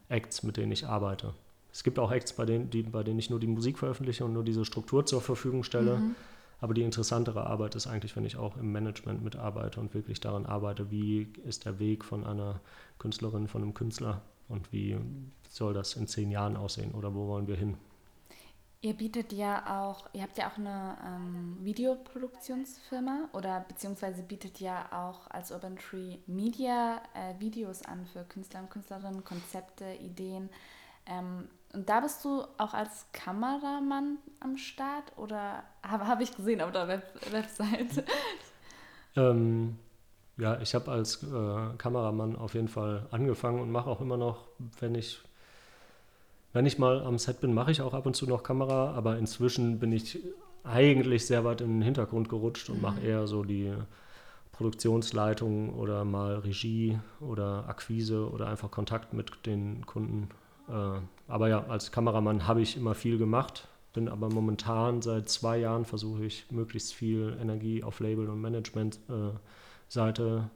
Acts, 0.09 0.43
mit 0.43 0.57
denen 0.57 0.71
ich 0.71 0.87
arbeite. 0.87 1.33
Es 1.71 1.83
gibt 1.83 1.99
auch 1.99 2.11
Acts, 2.11 2.33
bei 2.33 2.45
denen, 2.45 2.69
die, 2.69 2.83
bei 2.83 3.03
denen 3.03 3.19
ich 3.19 3.29
nur 3.29 3.39
die 3.39 3.47
Musik 3.47 3.77
veröffentliche 3.77 4.25
und 4.25 4.33
nur 4.33 4.43
diese 4.43 4.65
Struktur 4.65 5.05
zur 5.05 5.21
Verfügung 5.21 5.63
stelle. 5.63 5.97
Mhm. 5.97 6.15
Aber 6.59 6.73
die 6.73 6.81
interessantere 6.81 7.45
Arbeit 7.45 7.75
ist 7.75 7.85
eigentlich, 7.85 8.15
wenn 8.15 8.25
ich 8.25 8.37
auch 8.37 8.57
im 8.57 8.71
Management 8.71 9.23
mitarbeite 9.23 9.79
und 9.79 9.93
wirklich 9.93 10.19
daran 10.19 10.47
arbeite, 10.47 10.89
wie 10.89 11.27
ist 11.45 11.65
der 11.65 11.77
Weg 11.77 12.03
von 12.03 12.25
einer 12.25 12.61
Künstlerin, 12.97 13.47
von 13.47 13.61
einem 13.61 13.75
Künstler 13.75 14.21
und 14.47 14.71
wie 14.73 14.97
soll 15.49 15.73
das 15.73 15.93
in 15.95 16.07
zehn 16.07 16.31
Jahren 16.31 16.57
aussehen 16.57 16.93
oder 16.93 17.13
wo 17.13 17.27
wollen 17.27 17.47
wir 17.47 17.55
hin? 17.55 17.77
Ihr 18.81 18.93
bietet 18.93 19.33
ja 19.33 19.81
auch, 19.81 20.07
ihr 20.13 20.21
habt 20.21 20.37
ja 20.37 20.47
auch 20.49 20.57
eine 20.57 20.97
ähm, 21.03 21.57
Videoproduktionsfirma 21.61 23.29
oder 23.33 23.65
beziehungsweise 23.67 24.21
bietet 24.21 24.59
ja 24.59 24.85
auch 24.91 25.29
als 25.31 25.51
Urban 25.51 25.77
Tree 25.77 26.17
Media 26.27 27.01
äh, 27.15 27.39
Videos 27.39 27.81
an 27.83 28.05
für 28.05 28.23
Künstler 28.23 28.59
und 28.59 28.69
Künstlerinnen, 28.69 29.23
Konzepte, 29.23 29.93
Ideen. 29.93 30.49
Ähm, 31.07 31.47
und 31.73 31.89
da 31.89 32.01
bist 32.01 32.23
du 32.23 32.43
auch 32.57 32.75
als 32.75 33.07
Kameramann 33.13 34.19
am 34.39 34.57
Start 34.57 35.17
oder 35.17 35.63
habe 35.83 36.07
hab 36.07 36.21
ich 36.21 36.35
gesehen 36.35 36.61
auf 36.61 36.71
der 36.71 36.87
Web 36.87 37.03
Website? 37.31 38.03
Ähm, 39.15 39.79
ja, 40.37 40.61
ich 40.61 40.75
habe 40.75 40.91
als 40.91 41.23
äh, 41.23 41.77
Kameramann 41.79 42.35
auf 42.35 42.53
jeden 42.53 42.67
Fall 42.67 43.07
angefangen 43.09 43.59
und 43.59 43.71
mache 43.71 43.89
auch 43.89 44.01
immer 44.01 44.17
noch, 44.17 44.47
wenn 44.79 44.93
ich 44.93 45.19
wenn 46.53 46.65
ich 46.65 46.79
mal 46.79 47.01
am 47.01 47.17
Set 47.17 47.41
bin, 47.41 47.53
mache 47.53 47.71
ich 47.71 47.81
auch 47.81 47.93
ab 47.93 48.05
und 48.05 48.15
zu 48.15 48.27
noch 48.27 48.43
Kamera, 48.43 48.93
aber 48.93 49.17
inzwischen 49.17 49.79
bin 49.79 49.91
ich 49.91 50.19
eigentlich 50.63 51.25
sehr 51.25 51.45
weit 51.45 51.62
in 51.62 51.75
den 51.75 51.81
Hintergrund 51.81 52.29
gerutscht 52.29 52.69
und 52.69 52.77
mhm. 52.77 52.81
mache 52.81 53.01
eher 53.01 53.27
so 53.27 53.43
die 53.43 53.73
Produktionsleitung 54.53 55.75
oder 55.75 56.03
mal 56.03 56.39
Regie 56.39 56.99
oder 57.19 57.65
Akquise 57.67 58.29
oder 58.29 58.47
einfach 58.47 58.71
Kontakt 58.71 59.13
mit 59.13 59.45
den 59.45 59.86
Kunden 59.86 60.29
Äh, 60.69 60.99
aber 61.27 61.49
ja, 61.49 61.65
als 61.67 61.91
Kameramann 61.91 62.47
habe 62.47 62.62
ich 62.62 62.77
immer 62.77 62.95
viel 62.95 63.17
gemacht, 63.17 63.67
bin 63.93 64.07
aber 64.10 64.29
momentan 64.29 65.01
seit 65.01 65.29
zwei 65.29 65.57
Jahren 65.57 65.86
versuche 65.86 66.25
ich 66.25 66.45
möglichst 66.51 66.93
viel 66.93 67.38
Energie 67.41 67.83
auf 67.83 67.99
Label- 67.99 68.29
und 68.29 68.41
Management-Seite 68.41 70.43
äh, 70.45 70.49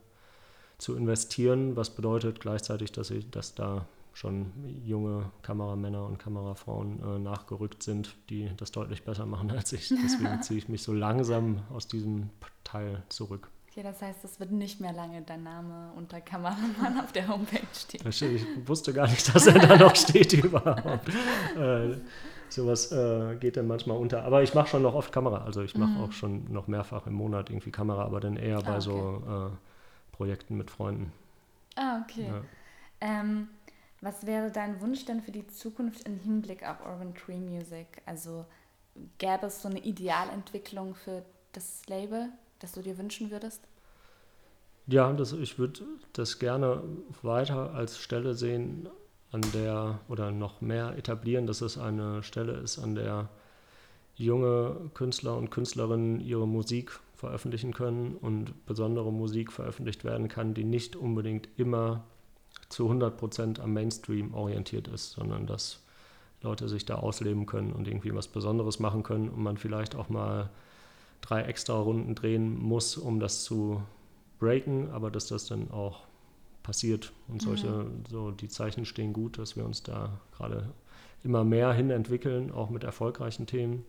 zu 0.78 0.96
investieren, 0.96 1.76
was 1.76 1.90
bedeutet 1.90 2.40
gleichzeitig, 2.40 2.92
dass 2.92 3.10
ich, 3.10 3.30
dass 3.30 3.54
da 3.54 3.86
schon 4.14 4.52
junge 4.84 5.30
Kameramänner 5.42 6.04
und 6.04 6.18
Kamerafrauen 6.18 7.00
äh, 7.02 7.18
nachgerückt 7.18 7.82
sind, 7.82 8.14
die 8.30 8.50
das 8.56 8.70
deutlich 8.72 9.04
besser 9.04 9.26
machen 9.26 9.50
als 9.50 9.72
ich. 9.72 9.88
Deswegen 9.88 10.42
ziehe 10.42 10.58
ich 10.58 10.68
mich 10.68 10.82
so 10.82 10.92
langsam 10.92 11.62
aus 11.70 11.88
diesem 11.88 12.30
Teil 12.64 13.02
zurück. 13.08 13.48
Okay, 13.70 13.82
das 13.82 14.02
heißt, 14.02 14.22
es 14.24 14.38
wird 14.38 14.50
nicht 14.50 14.80
mehr 14.80 14.92
lange 14.92 15.22
dein 15.22 15.44
Name 15.44 15.92
unter 15.96 16.20
Kameramann 16.20 17.00
auf 17.02 17.10
der 17.12 17.26
Homepage 17.28 17.60
stehen. 17.74 18.06
Ich 18.06 18.68
wusste 18.68 18.92
gar 18.92 19.08
nicht, 19.08 19.34
dass 19.34 19.46
er 19.46 19.58
da 19.58 19.76
noch 19.76 19.96
steht 19.96 20.32
überhaupt. 20.44 21.08
Äh, 21.56 21.96
sowas 22.50 22.92
äh, 22.92 23.36
geht 23.36 23.56
dann 23.56 23.66
manchmal 23.66 23.96
unter. 23.96 24.24
Aber 24.24 24.42
ich 24.42 24.52
mache 24.52 24.68
schon 24.68 24.82
noch 24.82 24.94
oft 24.94 25.10
Kamera. 25.10 25.44
Also 25.44 25.62
ich 25.62 25.74
mache 25.74 25.92
mhm. 25.92 26.00
auch 26.02 26.12
schon 26.12 26.52
noch 26.52 26.66
mehrfach 26.66 27.06
im 27.06 27.14
Monat 27.14 27.48
irgendwie 27.48 27.70
Kamera, 27.70 28.04
aber 28.04 28.20
dann 28.20 28.36
eher 28.36 28.58
ah, 28.58 28.60
bei 28.60 28.72
okay. 28.72 28.80
so 28.82 29.22
äh, 29.26 30.14
Projekten 30.14 30.58
mit 30.58 30.70
Freunden. 30.70 31.10
Ah, 31.76 32.02
okay. 32.02 32.26
Ja. 32.28 32.42
Ähm, 33.00 33.48
was 34.02 34.26
wäre 34.26 34.50
dein 34.50 34.80
Wunsch 34.82 35.06
denn 35.06 35.22
für 35.22 35.32
die 35.32 35.46
Zukunft 35.46 36.06
im 36.06 36.18
Hinblick 36.18 36.68
auf 36.68 36.84
Urban 36.84 37.14
Tree 37.14 37.38
Music? 37.38 38.02
Also 38.04 38.44
gäbe 39.16 39.46
es 39.46 39.62
so 39.62 39.68
eine 39.68 39.80
Idealentwicklung 39.80 40.94
für 40.94 41.24
das 41.52 41.86
Label? 41.86 42.28
das 42.62 42.72
du 42.72 42.82
dir 42.82 42.96
wünschen 42.98 43.30
würdest? 43.30 43.60
Ja, 44.86 45.12
das, 45.12 45.32
ich 45.32 45.58
würde 45.58 45.80
das 46.12 46.38
gerne 46.38 46.82
weiter 47.22 47.74
als 47.74 47.98
Stelle 47.98 48.34
sehen, 48.34 48.88
an 49.30 49.42
der 49.54 50.00
oder 50.08 50.30
noch 50.30 50.60
mehr 50.60 50.96
etablieren, 50.98 51.46
dass 51.46 51.60
es 51.60 51.78
eine 51.78 52.22
Stelle 52.22 52.52
ist, 52.52 52.78
an 52.78 52.94
der 52.94 53.28
junge 54.14 54.90
Künstler 54.94 55.36
und 55.38 55.50
Künstlerinnen 55.50 56.20
ihre 56.20 56.46
Musik 56.46 57.00
veröffentlichen 57.16 57.72
können 57.72 58.16
und 58.20 58.66
besondere 58.66 59.12
Musik 59.12 59.50
veröffentlicht 59.52 60.04
werden 60.04 60.28
kann, 60.28 60.52
die 60.52 60.64
nicht 60.64 60.96
unbedingt 60.96 61.48
immer 61.56 62.04
zu 62.72 62.84
100 62.84 63.16
Prozent 63.16 63.60
am 63.60 63.72
Mainstream 63.72 64.34
orientiert 64.34 64.88
ist, 64.88 65.12
sondern 65.12 65.46
dass 65.46 65.80
Leute 66.42 66.68
sich 66.68 66.84
da 66.84 66.96
ausleben 66.96 67.46
können 67.46 67.72
und 67.72 67.86
irgendwie 67.86 68.14
was 68.14 68.28
Besonderes 68.28 68.80
machen 68.80 69.02
können 69.02 69.28
und 69.28 69.42
man 69.42 69.56
vielleicht 69.56 69.94
auch 69.94 70.08
mal 70.08 70.50
drei 71.20 71.42
extra 71.42 71.78
Runden 71.78 72.14
drehen 72.14 72.58
muss, 72.58 72.96
um 72.96 73.20
das 73.20 73.44
zu 73.44 73.82
breaken, 74.38 74.90
aber 74.90 75.10
dass 75.10 75.28
das 75.28 75.46
dann 75.46 75.70
auch 75.70 76.00
passiert. 76.62 77.12
Und 77.28 77.42
solche, 77.42 77.68
mhm. 77.68 78.04
so 78.10 78.30
die 78.30 78.48
Zeichen 78.48 78.84
stehen 78.84 79.12
gut, 79.12 79.38
dass 79.38 79.56
wir 79.56 79.64
uns 79.64 79.82
da 79.82 80.20
gerade 80.36 80.70
immer 81.22 81.44
mehr 81.44 81.72
hin 81.72 81.90
entwickeln, 81.90 82.50
auch 82.50 82.70
mit 82.70 82.84
erfolgreichen 82.84 83.46
Themen. 83.46 83.84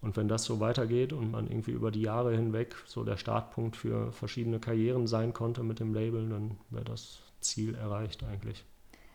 Und 0.00 0.16
wenn 0.16 0.28
das 0.28 0.44
so 0.44 0.60
weitergeht 0.60 1.12
und 1.12 1.32
man 1.32 1.48
irgendwie 1.48 1.72
über 1.72 1.90
die 1.90 2.02
Jahre 2.02 2.36
hinweg 2.36 2.76
so 2.86 3.02
der 3.02 3.16
Startpunkt 3.16 3.76
für 3.76 4.12
verschiedene 4.12 4.60
Karrieren 4.60 5.06
sein 5.06 5.32
konnte 5.32 5.62
mit 5.62 5.80
dem 5.80 5.92
Label, 5.92 6.28
dann 6.28 6.56
wäre 6.70 6.84
das 6.84 7.20
Ziel 7.40 7.74
erreicht 7.74 8.22
eigentlich. 8.24 8.64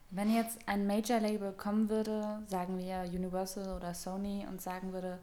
Wenn 0.09 0.33
jetzt 0.33 0.59
ein 0.67 0.85
Major-Label 0.85 1.53
kommen 1.53 1.89
würde, 1.89 2.43
sagen 2.47 2.77
wir 2.77 3.01
Universal 3.11 3.75
oder 3.75 3.93
Sony, 3.93 4.45
und 4.47 4.61
sagen 4.61 4.93
würde, 4.93 5.19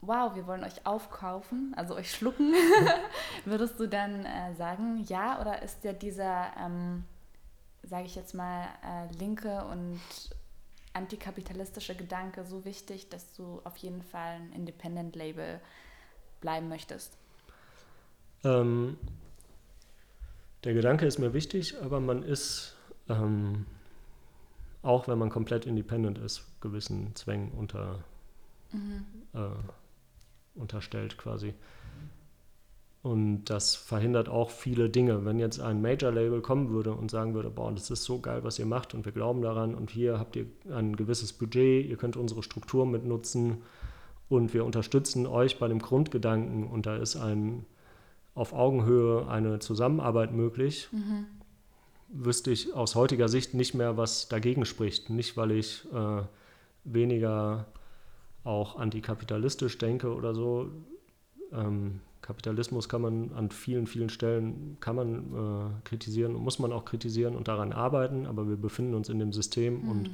wow, 0.00 0.34
wir 0.34 0.46
wollen 0.46 0.64
euch 0.64 0.84
aufkaufen, 0.84 1.72
also 1.76 1.94
euch 1.94 2.10
schlucken, 2.10 2.52
würdest 3.44 3.78
du 3.78 3.86
dann 3.86 4.24
äh, 4.24 4.54
sagen, 4.54 5.04
ja, 5.06 5.40
oder 5.40 5.62
ist 5.62 5.84
dir 5.84 5.92
dieser, 5.92 6.48
ähm, 6.58 7.04
sage 7.82 8.06
ich 8.06 8.16
jetzt 8.16 8.34
mal, 8.34 8.64
äh, 8.84 9.12
linke 9.18 9.64
und 9.66 10.00
antikapitalistische 10.94 11.94
Gedanke 11.94 12.44
so 12.44 12.64
wichtig, 12.64 13.08
dass 13.08 13.32
du 13.34 13.60
auf 13.64 13.76
jeden 13.78 14.02
Fall 14.02 14.36
ein 14.36 14.52
Independent-Label 14.52 15.60
bleiben 16.40 16.68
möchtest? 16.68 17.16
Ähm, 18.44 18.98
der 20.64 20.74
Gedanke 20.74 21.06
ist 21.06 21.18
mir 21.18 21.32
wichtig, 21.32 21.76
aber 21.82 22.00
man 22.00 22.22
ist, 22.22 22.74
ähm, 23.08 23.66
auch 24.82 25.08
wenn 25.08 25.18
man 25.18 25.30
komplett 25.30 25.66
independent 25.66 26.18
ist, 26.18 26.44
gewissen 26.60 27.14
Zwängen 27.14 27.52
unter. 27.52 28.04
Mhm. 28.72 29.04
Äh, 29.34 29.48
unterstellt 30.54 31.18
quasi. 31.18 31.54
Und 33.02 33.44
das 33.46 33.74
verhindert 33.74 34.30
auch 34.30 34.50
viele 34.50 34.88
Dinge. 34.88 35.26
Wenn 35.26 35.38
jetzt 35.38 35.60
ein 35.60 35.82
Major-Label 35.82 36.40
kommen 36.40 36.70
würde 36.70 36.92
und 36.92 37.10
sagen 37.10 37.34
würde, 37.34 37.50
boah, 37.50 37.70
das 37.70 37.90
ist 37.90 38.04
so 38.04 38.18
geil, 38.18 38.44
was 38.44 38.58
ihr 38.58 38.64
macht 38.64 38.94
und 38.94 39.04
wir 39.04 39.12
glauben 39.12 39.42
daran 39.42 39.74
und 39.74 39.90
hier 39.90 40.18
habt 40.18 40.36
ihr 40.36 40.46
ein 40.70 40.96
gewisses 40.96 41.34
Budget, 41.34 41.86
ihr 41.86 41.96
könnt 41.96 42.16
unsere 42.16 42.42
Struktur 42.42 42.86
mitnutzen 42.86 43.58
und 44.30 44.54
wir 44.54 44.64
unterstützen 44.64 45.26
euch 45.26 45.58
bei 45.58 45.68
dem 45.68 45.80
Grundgedanken 45.80 46.66
und 46.66 46.86
da 46.86 46.96
ist 46.96 47.16
ein 47.16 47.66
auf 48.34 48.52
Augenhöhe 48.52 49.28
eine 49.28 49.58
Zusammenarbeit 49.60 50.32
möglich, 50.32 50.88
mhm. 50.90 51.26
wüsste 52.08 52.50
ich 52.50 52.74
aus 52.74 52.94
heutiger 52.94 53.28
Sicht 53.28 53.54
nicht 53.54 53.74
mehr, 53.74 53.96
was 53.96 54.28
dagegen 54.28 54.64
spricht. 54.64 55.10
Nicht, 55.10 55.36
weil 55.36 55.52
ich 55.52 55.86
äh, 55.92 56.22
weniger 56.84 57.66
auch 58.42 58.76
antikapitalistisch 58.76 59.78
denke 59.78 60.14
oder 60.14 60.34
so. 60.34 60.70
Ähm, 61.52 62.00
Kapitalismus 62.22 62.88
kann 62.88 63.02
man 63.02 63.32
an 63.34 63.50
vielen, 63.50 63.86
vielen 63.86 64.08
Stellen 64.08 64.78
kann 64.80 64.96
man 64.96 65.18
äh, 65.18 65.88
kritisieren 65.88 66.34
und 66.34 66.42
muss 66.42 66.58
man 66.58 66.72
auch 66.72 66.84
kritisieren 66.86 67.36
und 67.36 67.48
daran 67.48 67.72
arbeiten, 67.72 68.26
aber 68.26 68.48
wir 68.48 68.56
befinden 68.56 68.94
uns 68.94 69.10
in 69.10 69.18
dem 69.18 69.32
System 69.32 69.82
mhm. 69.82 69.90
und 69.90 70.10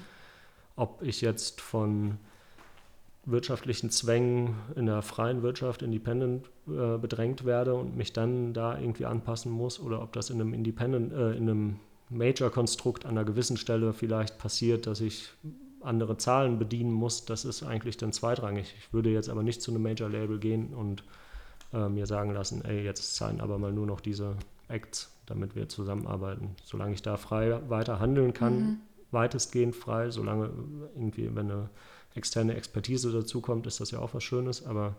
ob 0.75 1.03
ich 1.03 1.21
jetzt 1.21 1.61
von 1.61 2.19
wirtschaftlichen 3.27 3.91
Zwängen 3.91 4.55
in 4.77 4.87
der 4.87 5.03
freien 5.03 5.43
Wirtschaft 5.43 5.83
independent 5.83 6.47
äh, 6.67 6.97
bedrängt 6.99 7.45
werde 7.45 7.75
und 7.75 7.97
mich 7.97 8.13
dann 8.13 8.55
da 8.55 8.79
irgendwie 8.79 9.07
anpassen 9.07 9.53
muss 9.53 9.79
oder 9.79 10.03
ob 10.03 10.13
das 10.13 10.31
in 10.31 10.41
einem 10.41 10.55
Independent, 10.55 11.13
äh, 11.13 11.33
in 11.33 11.49
einem 11.49 11.77
Major-Konstrukt 12.09 13.05
an 13.05 13.13
einer 13.13 13.25
gewissen 13.25 13.57
Stelle 13.57 13.93
vielleicht 13.93 14.39
passiert, 14.39 14.87
dass 14.87 15.01
ich 15.01 15.31
andere 15.81 16.17
Zahlen 16.17 16.59
bedienen 16.59 16.93
muss, 16.93 17.25
das 17.25 17.45
ist 17.45 17.63
eigentlich 17.63 17.97
dann 17.97 18.13
zweitrangig. 18.13 18.75
Ich 18.79 18.93
würde 18.93 19.11
jetzt 19.11 19.29
aber 19.29 19.43
nicht 19.43 19.63
zu 19.63 19.71
einem 19.71 19.83
Major-Label 19.83 20.39
gehen 20.39 20.75
und 20.75 21.05
äh, 21.73 21.89
mir 21.89 22.07
sagen 22.07 22.33
lassen, 22.33 22.65
ey, 22.65 22.83
jetzt 22.83 23.17
zahlen 23.17 23.41
aber 23.41 23.59
mal 23.59 23.73
nur 23.73 23.87
noch 23.87 24.01
diese 24.01 24.37
Acts, 24.69 25.17
damit 25.27 25.55
wir 25.55 25.69
zusammenarbeiten. 25.69 26.55
Solange 26.65 26.95
ich 26.95 27.03
da 27.03 27.17
frei 27.17 27.61
weiter 27.69 28.01
handeln 28.01 28.35
kann, 28.35 28.59
mhm. 28.59 28.77
weitestgehend 29.11 29.75
frei, 29.75 30.11
solange 30.11 30.51
irgendwie, 30.95 31.35
wenn 31.35 31.51
eine 31.51 31.71
externe 32.15 32.55
Expertise 32.55 33.13
dazukommt, 33.13 33.67
ist 33.67 33.81
das 33.81 33.91
ja 33.91 34.01
auch 34.01 34.15
was 34.15 34.25
Schönes, 34.25 34.65
aber 34.65 34.97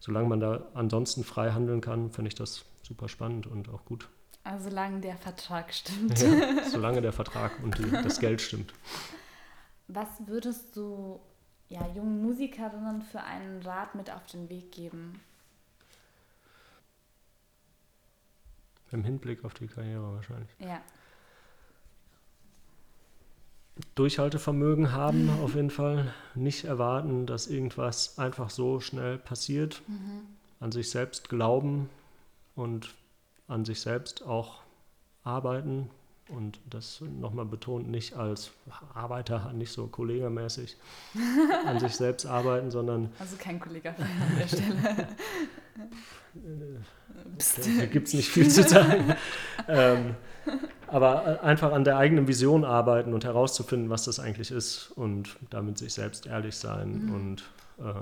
solange 0.00 0.28
man 0.28 0.40
da 0.40 0.66
ansonsten 0.74 1.24
frei 1.24 1.52
handeln 1.52 1.80
kann, 1.80 2.10
finde 2.10 2.28
ich 2.28 2.34
das 2.34 2.64
super 2.82 3.08
spannend 3.08 3.46
und 3.46 3.68
auch 3.68 3.84
gut. 3.84 4.08
Also 4.44 4.68
solange 4.68 5.00
der 5.00 5.16
Vertrag 5.16 5.74
stimmt. 5.74 6.20
Ja, 6.20 6.64
solange 6.70 7.00
der 7.00 7.12
Vertrag 7.12 7.52
und 7.62 7.78
die, 7.78 7.90
das 7.90 8.20
Geld 8.20 8.40
stimmt. 8.40 8.72
Was 9.88 10.08
würdest 10.26 10.76
du 10.76 11.20
ja, 11.68 11.86
jungen 11.94 12.22
Musikerinnen 12.22 13.02
für 13.02 13.20
einen 13.22 13.60
Rat 13.62 13.94
mit 13.94 14.10
auf 14.10 14.24
den 14.26 14.48
Weg 14.48 14.70
geben? 14.70 15.20
Im 18.92 19.02
Hinblick 19.02 19.44
auf 19.44 19.54
die 19.54 19.66
Karriere 19.66 20.14
wahrscheinlich. 20.14 20.50
Ja. 20.60 20.80
Durchhaltevermögen 23.94 24.92
haben 24.92 25.30
auf 25.42 25.54
jeden 25.54 25.70
Fall. 25.70 26.14
Nicht 26.34 26.64
erwarten, 26.64 27.26
dass 27.26 27.46
irgendwas 27.46 28.18
einfach 28.18 28.50
so 28.50 28.80
schnell 28.80 29.18
passiert. 29.18 29.82
Mhm. 29.86 30.22
An 30.60 30.72
sich 30.72 30.90
selbst 30.90 31.28
glauben 31.28 31.90
und 32.54 32.94
an 33.48 33.64
sich 33.64 33.80
selbst 33.80 34.24
auch 34.24 34.62
arbeiten, 35.22 35.90
und 36.28 36.58
das 36.68 37.00
nochmal 37.00 37.44
betont, 37.44 37.88
nicht 37.88 38.14
als 38.14 38.50
Arbeiter, 38.94 39.52
nicht 39.52 39.72
so 39.72 39.86
kollegamäßig 39.86 40.76
an 41.66 41.78
sich 41.78 41.94
selbst 41.94 42.26
arbeiten, 42.26 42.70
sondern. 42.70 43.12
Also 43.18 43.36
kein 43.36 43.60
Kollege 43.60 43.90
an 43.90 44.38
der 44.38 44.48
Stelle. 44.48 45.08
da 47.78 47.86
gibt 47.86 48.08
es 48.08 48.14
nicht 48.14 48.28
viel 48.28 48.48
zu 48.50 48.64
sagen. 48.64 49.14
ähm, 49.68 50.16
aber 50.88 51.42
einfach 51.42 51.72
an 51.72 51.84
der 51.84 51.96
eigenen 51.96 52.28
Vision 52.28 52.64
arbeiten 52.64 53.12
und 53.12 53.24
herauszufinden, 53.24 53.90
was 53.90 54.04
das 54.04 54.20
eigentlich 54.20 54.50
ist 54.50 54.92
und 54.96 55.36
damit 55.50 55.78
sich 55.78 55.94
selbst 55.94 56.26
ehrlich 56.26 56.56
sein 56.56 57.06
mhm. 57.06 57.14
und 57.14 57.42
äh, 57.78 57.92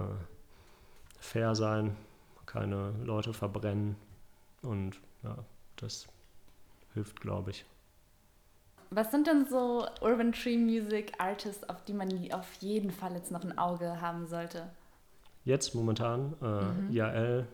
fair 1.18 1.54
sein, 1.54 1.96
keine 2.46 2.92
Leute 3.04 3.32
verbrennen 3.32 3.96
und 4.62 5.00
ja, 5.22 5.36
das 5.76 6.06
hilft, 6.92 7.20
glaube 7.20 7.50
ich. 7.50 7.64
Was 8.90 9.10
sind 9.10 9.26
denn 9.26 9.46
so 9.46 9.86
Urban 10.02 10.32
Tree 10.32 10.56
Music 10.56 11.12
Artists, 11.18 11.68
auf 11.68 11.82
die 11.84 11.94
man 11.94 12.08
auf 12.32 12.52
jeden 12.60 12.90
Fall 12.90 13.14
jetzt 13.14 13.32
noch 13.32 13.42
ein 13.42 13.58
Auge 13.58 14.00
haben 14.00 14.26
sollte? 14.26 14.70
Jetzt 15.44 15.74
momentan 15.74 16.34
äh, 16.40 16.46
mhm. 16.46 16.92
IAL, 16.92 17.46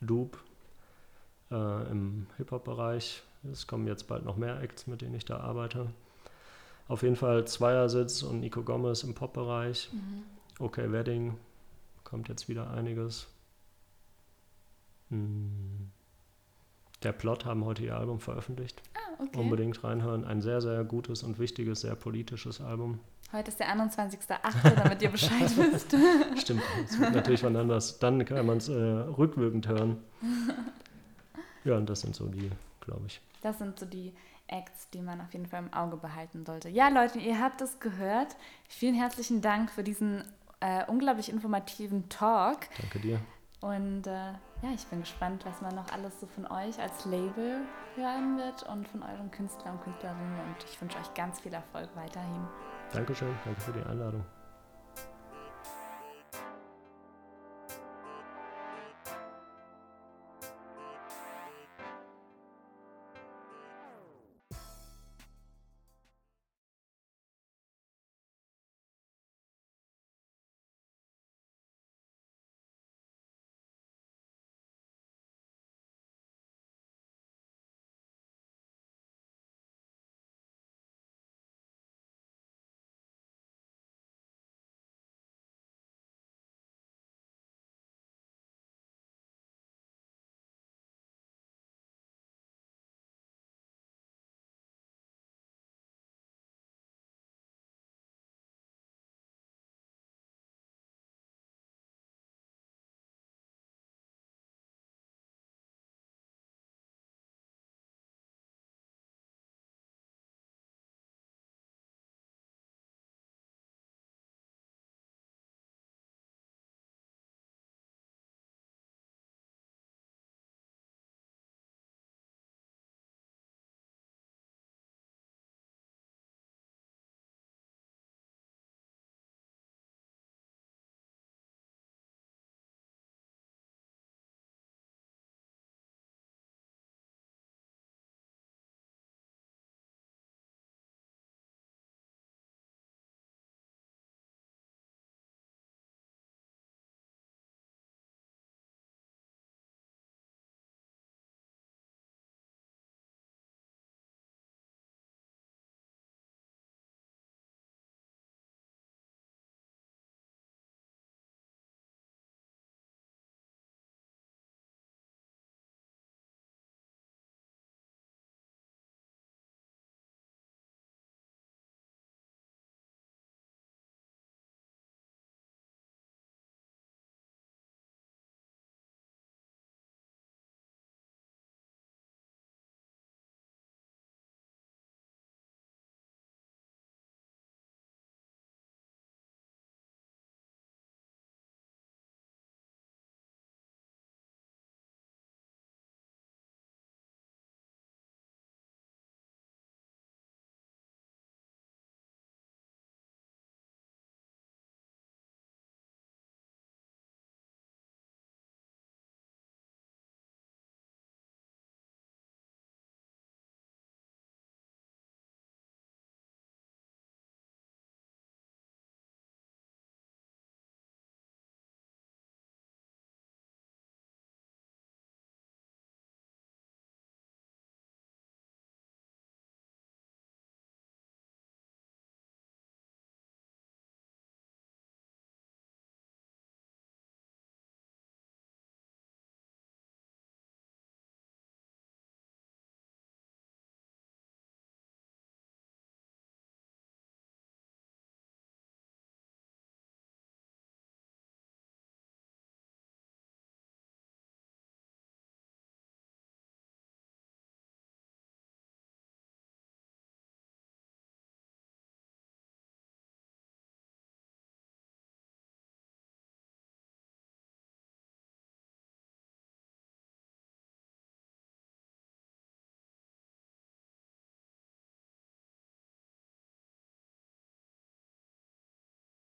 Loop 0.00 0.38
äh, 1.50 1.90
im 1.90 2.26
Hip-Hop-Bereich. 2.36 3.22
Es 3.50 3.66
kommen 3.66 3.86
jetzt 3.86 4.06
bald 4.06 4.24
noch 4.24 4.36
mehr 4.36 4.60
Acts, 4.60 4.86
mit 4.86 5.00
denen 5.02 5.14
ich 5.14 5.24
da 5.24 5.38
arbeite. 5.38 5.90
Auf 6.88 7.02
jeden 7.02 7.16
Fall 7.16 7.46
Zweiersitz 7.46 8.22
und 8.22 8.40
Nico 8.40 8.62
Gomez 8.62 9.02
im 9.02 9.14
Pop-Bereich. 9.14 9.90
Mhm. 9.92 10.22
Okay, 10.58 10.92
Wedding, 10.92 11.36
kommt 12.04 12.28
jetzt 12.28 12.48
wieder 12.48 12.70
einiges. 12.70 13.26
Hm. 15.10 15.90
Der 17.02 17.12
Plot 17.12 17.44
haben 17.44 17.64
heute 17.64 17.84
ihr 17.84 17.96
Album 17.96 18.20
veröffentlicht. 18.20 18.80
Ah, 18.94 19.22
okay. 19.22 19.38
Unbedingt 19.38 19.82
reinhören. 19.82 20.24
Ein 20.24 20.40
sehr, 20.40 20.60
sehr 20.60 20.84
gutes 20.84 21.22
und 21.22 21.38
wichtiges, 21.38 21.80
sehr 21.80 21.96
politisches 21.96 22.60
Album. 22.60 23.00
Heute 23.32 23.50
ist 23.50 23.58
der 23.58 23.74
21.08., 23.74 24.74
damit 24.74 25.02
ihr 25.02 25.10
Bescheid 25.10 25.50
wisst. 25.56 25.96
Stimmt, 26.40 26.62
es 26.84 27.00
wird 27.00 27.14
natürlich 27.14 27.42
wann 27.42 27.56
anders. 27.56 27.98
Dann 27.98 28.24
kann 28.24 28.46
man 28.46 28.58
es 28.58 28.68
äh, 28.68 28.72
rückwirkend 28.74 29.68
hören. 29.68 29.98
Ja, 31.64 31.76
und 31.76 31.88
das 31.88 32.00
sind 32.00 32.16
so 32.16 32.26
die, 32.26 32.50
glaube 32.82 33.06
ich. 33.06 33.20
Das 33.40 33.58
sind 33.58 33.78
so 33.78 33.86
die 33.86 34.14
Acts, 34.46 34.90
die 34.90 35.00
man 35.00 35.20
auf 35.20 35.32
jeden 35.32 35.46
Fall 35.46 35.62
im 35.62 35.72
Auge 35.72 35.96
behalten 35.96 36.44
sollte. 36.44 36.68
Ja, 36.68 36.88
Leute, 36.88 37.18
ihr 37.18 37.40
habt 37.40 37.60
es 37.60 37.80
gehört. 37.80 38.36
Vielen 38.68 38.94
herzlichen 38.94 39.40
Dank 39.40 39.70
für 39.70 39.82
diesen 39.82 40.24
äh, 40.60 40.84
unglaublich 40.86 41.30
informativen 41.30 42.08
Talk. 42.08 42.68
Danke 42.78 43.00
dir. 43.00 43.20
Und 43.60 44.06
äh, 44.06 44.32
ja, 44.32 44.70
ich 44.74 44.84
bin 44.86 45.00
gespannt, 45.00 45.44
was 45.46 45.60
man 45.60 45.74
noch 45.74 45.90
alles 45.92 46.20
so 46.20 46.26
von 46.26 46.46
euch 46.46 46.78
als 46.80 47.04
Label 47.04 47.60
hören 47.94 48.36
wird 48.36 48.64
und 48.64 48.88
von 48.88 49.02
euren 49.02 49.30
Künstlern 49.30 49.76
und 49.76 49.84
Künstlerinnen. 49.84 50.40
Und 50.40 50.64
ich 50.64 50.80
wünsche 50.80 50.98
euch 50.98 51.14
ganz 51.14 51.40
viel 51.40 51.54
Erfolg 51.54 51.88
weiterhin. 51.94 52.46
Dankeschön, 52.92 53.34
danke 53.44 53.60
für 53.60 53.72
die 53.72 53.82
Einladung. 53.82 54.24